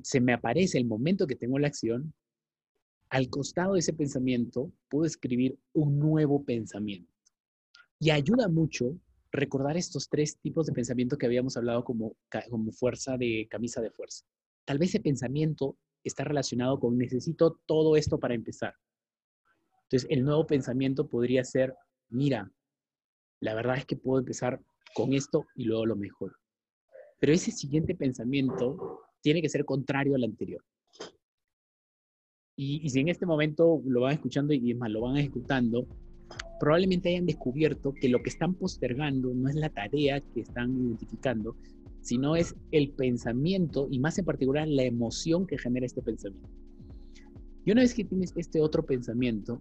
se 0.02 0.20
me 0.20 0.34
aparece 0.34 0.76
el 0.76 0.84
momento 0.84 1.26
que 1.26 1.34
tengo 1.34 1.58
la 1.58 1.68
acción, 1.68 2.12
al 3.14 3.30
costado 3.30 3.74
de 3.74 3.78
ese 3.78 3.92
pensamiento 3.92 4.72
puedo 4.90 5.04
escribir 5.04 5.56
un 5.72 6.00
nuevo 6.00 6.44
pensamiento. 6.44 7.12
Y 8.00 8.10
ayuda 8.10 8.48
mucho 8.48 8.98
recordar 9.30 9.76
estos 9.76 10.08
tres 10.08 10.36
tipos 10.40 10.66
de 10.66 10.72
pensamiento 10.72 11.16
que 11.16 11.26
habíamos 11.26 11.56
hablado 11.56 11.84
como, 11.84 12.16
como 12.50 12.72
fuerza 12.72 13.16
de 13.16 13.46
camisa 13.48 13.80
de 13.80 13.92
fuerza. 13.92 14.24
Tal 14.64 14.78
vez 14.78 14.88
ese 14.88 14.98
pensamiento 14.98 15.78
está 16.02 16.24
relacionado 16.24 16.80
con 16.80 16.98
necesito 16.98 17.60
todo 17.66 17.94
esto 17.96 18.18
para 18.18 18.34
empezar. 18.34 18.74
Entonces, 19.84 20.10
el 20.10 20.24
nuevo 20.24 20.44
pensamiento 20.44 21.08
podría 21.08 21.44
ser, 21.44 21.72
mira, 22.08 22.50
la 23.38 23.54
verdad 23.54 23.76
es 23.76 23.86
que 23.86 23.94
puedo 23.94 24.18
empezar 24.18 24.60
con 24.92 25.12
esto 25.12 25.46
y 25.54 25.66
luego 25.66 25.86
lo 25.86 25.94
mejor. 25.94 26.36
Pero 27.20 27.32
ese 27.32 27.52
siguiente 27.52 27.94
pensamiento 27.94 29.02
tiene 29.20 29.40
que 29.40 29.48
ser 29.48 29.64
contrario 29.64 30.16
al 30.16 30.24
anterior. 30.24 30.64
Y, 32.56 32.80
y 32.84 32.90
si 32.90 33.00
en 33.00 33.08
este 33.08 33.26
momento 33.26 33.82
lo 33.84 34.02
van 34.02 34.14
escuchando 34.14 34.52
y 34.52 34.74
más 34.74 34.90
lo 34.90 35.02
van 35.02 35.16
ejecutando, 35.16 35.86
probablemente 36.60 37.10
hayan 37.10 37.26
descubierto 37.26 37.92
que 37.92 38.08
lo 38.08 38.22
que 38.22 38.30
están 38.30 38.54
postergando 38.54 39.34
no 39.34 39.48
es 39.48 39.54
la 39.54 39.68
tarea 39.68 40.20
que 40.20 40.40
están 40.40 40.76
identificando, 40.76 41.56
sino 42.00 42.36
es 42.36 42.54
el 42.70 42.90
pensamiento 42.90 43.88
y 43.90 43.98
más 43.98 44.18
en 44.18 44.24
particular 44.24 44.68
la 44.68 44.82
emoción 44.82 45.46
que 45.46 45.58
genera 45.58 45.86
este 45.86 46.02
pensamiento. 46.02 46.48
Y 47.64 47.72
una 47.72 47.80
vez 47.80 47.94
que 47.94 48.04
tienes 48.04 48.32
este 48.36 48.60
otro 48.60 48.84
pensamiento, 48.84 49.60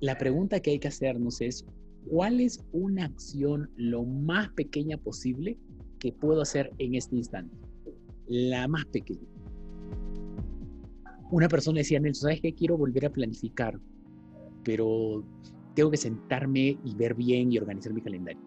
la 0.00 0.18
pregunta 0.18 0.60
que 0.60 0.72
hay 0.72 0.78
que 0.78 0.88
hacernos 0.88 1.40
es, 1.40 1.64
¿cuál 2.08 2.40
es 2.40 2.64
una 2.72 3.04
acción 3.04 3.70
lo 3.76 4.04
más 4.04 4.48
pequeña 4.50 4.96
posible 4.96 5.56
que 6.00 6.12
puedo 6.12 6.42
hacer 6.42 6.72
en 6.78 6.96
este 6.96 7.16
instante? 7.16 7.56
La 8.26 8.66
más 8.66 8.84
pequeña. 8.86 9.26
Una 11.30 11.48
persona 11.48 11.78
decía, 11.78 12.00
Nelson, 12.00 12.28
¿sabes 12.28 12.40
qué? 12.40 12.54
Quiero 12.54 12.76
volver 12.78 13.06
a 13.06 13.10
planificar, 13.10 13.78
pero 14.64 15.24
tengo 15.74 15.90
que 15.90 15.96
sentarme 15.96 16.78
y 16.82 16.94
ver 16.94 17.14
bien 17.14 17.52
y 17.52 17.58
organizar 17.58 17.92
mi 17.92 18.00
calendario. 18.00 18.42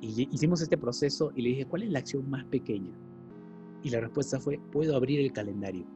Y 0.00 0.28
hicimos 0.32 0.62
este 0.62 0.78
proceso 0.78 1.32
y 1.34 1.42
le 1.42 1.48
dije, 1.50 1.66
¿cuál 1.66 1.82
es 1.82 1.90
la 1.90 1.98
acción 1.98 2.28
más 2.28 2.44
pequeña? 2.46 2.92
Y 3.82 3.90
la 3.90 4.00
respuesta 4.00 4.40
fue, 4.40 4.58
puedo 4.72 4.96
abrir 4.96 5.20
el 5.20 5.32
calendario. 5.32 5.86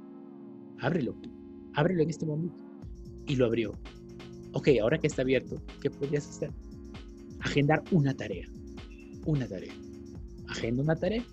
Ábrelo, 0.79 1.17
ábrelo 1.75 2.03
en 2.03 2.11
este 2.11 2.27
momento. 2.27 2.63
Y 3.27 3.37
lo 3.37 3.47
abrió. 3.47 3.79
Ok, 4.53 4.69
ahora 4.81 4.99
que 4.99 5.07
está 5.07 5.23
abierto, 5.23 5.63
¿qué 5.81 5.91
podrías 5.91 6.29
hacer? 6.29 6.53
Agendar 7.41 7.83
una 7.91 8.15
tarea. 8.15 8.47
Una 9.27 9.47
tarea. 9.47 9.73
Agenda 10.49 10.83
una 10.83 10.97
tarea. 10.97 11.25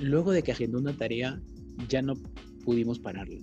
Luego 0.00 0.32
de 0.32 0.42
que 0.42 0.52
agendó 0.52 0.78
una 0.78 0.96
tarea, 0.96 1.40
ya 1.88 2.02
no 2.02 2.14
pudimos 2.64 2.98
pararlo 2.98 3.38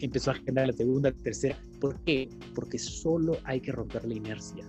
empezó 0.00 0.30
a 0.30 0.34
agendar 0.34 0.66
la 0.66 0.72
segunda, 0.72 1.12
tercera. 1.12 1.56
¿Por 1.80 1.98
qué? 2.00 2.28
Porque 2.54 2.78
solo 2.78 3.36
hay 3.44 3.60
que 3.60 3.72
romper 3.72 4.06
la 4.06 4.14
inercia. 4.14 4.64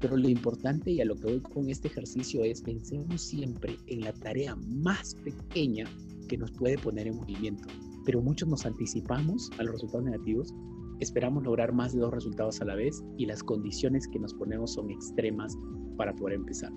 Pero 0.00 0.16
lo 0.16 0.28
importante 0.28 0.90
y 0.90 1.00
a 1.00 1.04
lo 1.04 1.16
que 1.16 1.24
voy 1.24 1.40
con 1.40 1.68
este 1.70 1.88
ejercicio 1.88 2.44
es 2.44 2.60
pensemos 2.62 3.22
siempre 3.22 3.76
en 3.86 4.00
la 4.00 4.12
tarea 4.12 4.56
más 4.56 5.14
pequeña 5.16 5.84
que 6.28 6.36
nos 6.36 6.50
puede 6.52 6.78
poner 6.78 7.06
en 7.06 7.16
movimiento. 7.16 7.68
Pero 8.04 8.20
muchos 8.20 8.48
nos 8.48 8.66
anticipamos 8.66 9.50
a 9.58 9.62
los 9.62 9.72
resultados 9.72 10.04
negativos, 10.04 10.54
esperamos 11.00 11.44
lograr 11.44 11.72
más 11.72 11.92
de 11.94 12.00
dos 12.00 12.12
resultados 12.12 12.60
a 12.60 12.66
la 12.66 12.74
vez 12.74 13.02
y 13.16 13.26
las 13.26 13.42
condiciones 13.42 14.06
que 14.08 14.18
nos 14.18 14.34
ponemos 14.34 14.74
son 14.74 14.90
extremas 14.90 15.56
para 15.96 16.14
poder 16.14 16.34
empezar. 16.34 16.72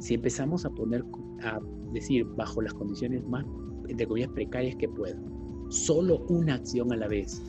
Si 0.00 0.14
empezamos 0.14 0.64
a 0.64 0.70
poner, 0.70 1.04
a 1.42 1.60
decir, 1.92 2.24
bajo 2.36 2.62
las 2.62 2.74
condiciones 2.74 3.24
más, 3.28 3.44
entre 3.90 4.06
comillas, 4.06 4.30
precarias 4.30 4.76
que 4.76 4.88
puedo, 4.88 5.16
solo 5.68 6.24
una 6.28 6.54
acción 6.54 6.92
a 6.92 6.96
la 6.96 7.08
vez. 7.08 7.42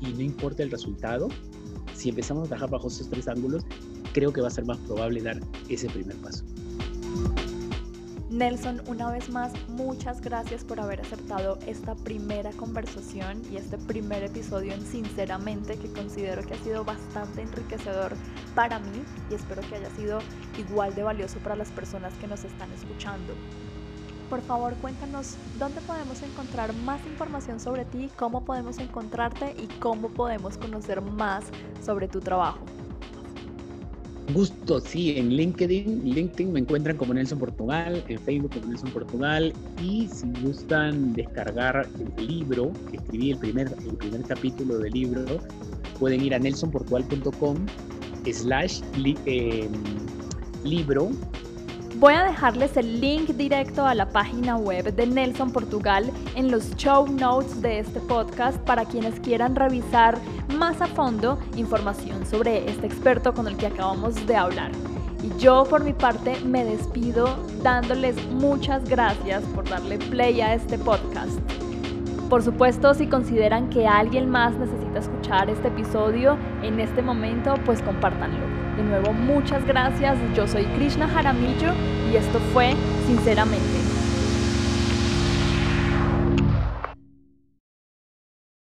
Y 0.00 0.12
no 0.12 0.20
importa 0.20 0.62
el 0.62 0.70
resultado, 0.70 1.28
si 1.94 2.08
empezamos 2.08 2.46
a 2.46 2.48
trabajar 2.48 2.70
bajo 2.70 2.88
esos 2.88 3.08
tres 3.08 3.28
ángulos, 3.28 3.64
creo 4.12 4.32
que 4.32 4.40
va 4.40 4.48
a 4.48 4.50
ser 4.50 4.64
más 4.64 4.78
probable 4.78 5.22
dar 5.22 5.40
ese 5.68 5.88
primer 5.88 6.16
paso. 6.16 6.44
Nelson, 8.30 8.80
una 8.86 9.10
vez 9.10 9.28
más, 9.28 9.52
muchas 9.68 10.22
gracias 10.22 10.64
por 10.64 10.80
haber 10.80 11.02
aceptado 11.02 11.58
esta 11.66 11.94
primera 11.94 12.50
conversación 12.52 13.42
y 13.52 13.56
este 13.56 13.76
primer 13.76 14.24
episodio. 14.24 14.72
En 14.72 14.80
Sinceramente, 14.86 15.76
que 15.76 15.88
considero 15.88 16.42
que 16.42 16.54
ha 16.54 16.64
sido 16.64 16.82
bastante 16.82 17.42
enriquecedor 17.42 18.12
para 18.54 18.78
mí 18.78 19.04
y 19.30 19.34
espero 19.34 19.60
que 19.68 19.76
haya 19.76 19.90
sido 19.96 20.20
igual 20.58 20.94
de 20.94 21.02
valioso 21.02 21.40
para 21.40 21.56
las 21.56 21.70
personas 21.72 22.14
que 22.14 22.26
nos 22.26 22.42
están 22.44 22.72
escuchando 22.72 23.34
por 24.32 24.40
favor 24.40 24.72
cuéntanos 24.76 25.36
dónde 25.58 25.82
podemos 25.82 26.22
encontrar 26.22 26.74
más 26.86 27.04
información 27.06 27.60
sobre 27.60 27.84
ti, 27.84 28.08
cómo 28.16 28.42
podemos 28.42 28.78
encontrarte 28.78 29.54
y 29.62 29.66
cómo 29.78 30.08
podemos 30.08 30.56
conocer 30.56 31.02
más 31.02 31.44
sobre 31.84 32.08
tu 32.08 32.18
trabajo. 32.18 32.60
Gusto, 34.32 34.80
sí, 34.80 35.18
en 35.18 35.28
LinkedIn. 35.36 36.14
LinkedIn 36.14 36.50
me 36.50 36.60
encuentran 36.60 36.96
como 36.96 37.12
Nelson 37.12 37.40
Portugal, 37.40 38.02
en 38.08 38.18
Facebook 38.20 38.54
como 38.54 38.68
Nelson 38.68 38.90
Portugal. 38.92 39.52
Y 39.82 40.08
si 40.08 40.26
gustan 40.40 41.12
descargar 41.12 41.86
el 42.16 42.26
libro, 42.26 42.72
escribí 42.90 43.32
el 43.32 43.38
primer, 43.38 43.66
el 43.86 43.96
primer 43.98 44.22
capítulo 44.22 44.78
del 44.78 44.94
libro, 44.94 45.26
pueden 46.00 46.22
ir 46.24 46.34
a 46.34 46.38
nelsonportugal.com 46.38 47.66
slash 48.24 48.80
em, 49.26 49.72
libro 50.64 51.10
Voy 52.02 52.14
a 52.14 52.24
dejarles 52.24 52.76
el 52.76 53.00
link 53.00 53.28
directo 53.28 53.86
a 53.86 53.94
la 53.94 54.08
página 54.08 54.56
web 54.56 54.92
de 54.92 55.06
Nelson 55.06 55.52
Portugal 55.52 56.10
en 56.34 56.50
los 56.50 56.74
show 56.74 57.06
notes 57.06 57.62
de 57.62 57.78
este 57.78 58.00
podcast 58.00 58.58
para 58.62 58.84
quienes 58.84 59.20
quieran 59.20 59.54
revisar 59.54 60.18
más 60.58 60.80
a 60.80 60.88
fondo 60.88 61.38
información 61.54 62.26
sobre 62.26 62.68
este 62.68 62.88
experto 62.88 63.32
con 63.32 63.46
el 63.46 63.56
que 63.56 63.68
acabamos 63.68 64.26
de 64.26 64.34
hablar. 64.34 64.72
Y 65.22 65.40
yo 65.40 65.62
por 65.70 65.84
mi 65.84 65.92
parte 65.92 66.40
me 66.44 66.64
despido 66.64 67.36
dándoles 67.62 68.16
muchas 68.32 68.82
gracias 68.88 69.44
por 69.54 69.68
darle 69.68 69.98
play 69.98 70.40
a 70.40 70.54
este 70.54 70.78
podcast. 70.78 71.38
Por 72.28 72.42
supuesto, 72.42 72.94
si 72.94 73.06
consideran 73.06 73.70
que 73.70 73.86
alguien 73.86 74.28
más 74.28 74.56
necesita 74.56 74.98
escuchar 74.98 75.48
este 75.48 75.68
episodio 75.68 76.36
en 76.64 76.80
este 76.80 77.00
momento, 77.00 77.54
pues 77.64 77.80
compártanlo. 77.80 78.51
Nuevo, 78.82 79.12
muchas 79.12 79.64
gracias. 79.66 80.16
Yo 80.36 80.46
soy 80.46 80.64
Krishna 80.76 81.08
Jaramillo 81.08 81.72
y 82.12 82.16
esto 82.16 82.38
fue 82.52 82.74
Sinceramente. 83.06 83.81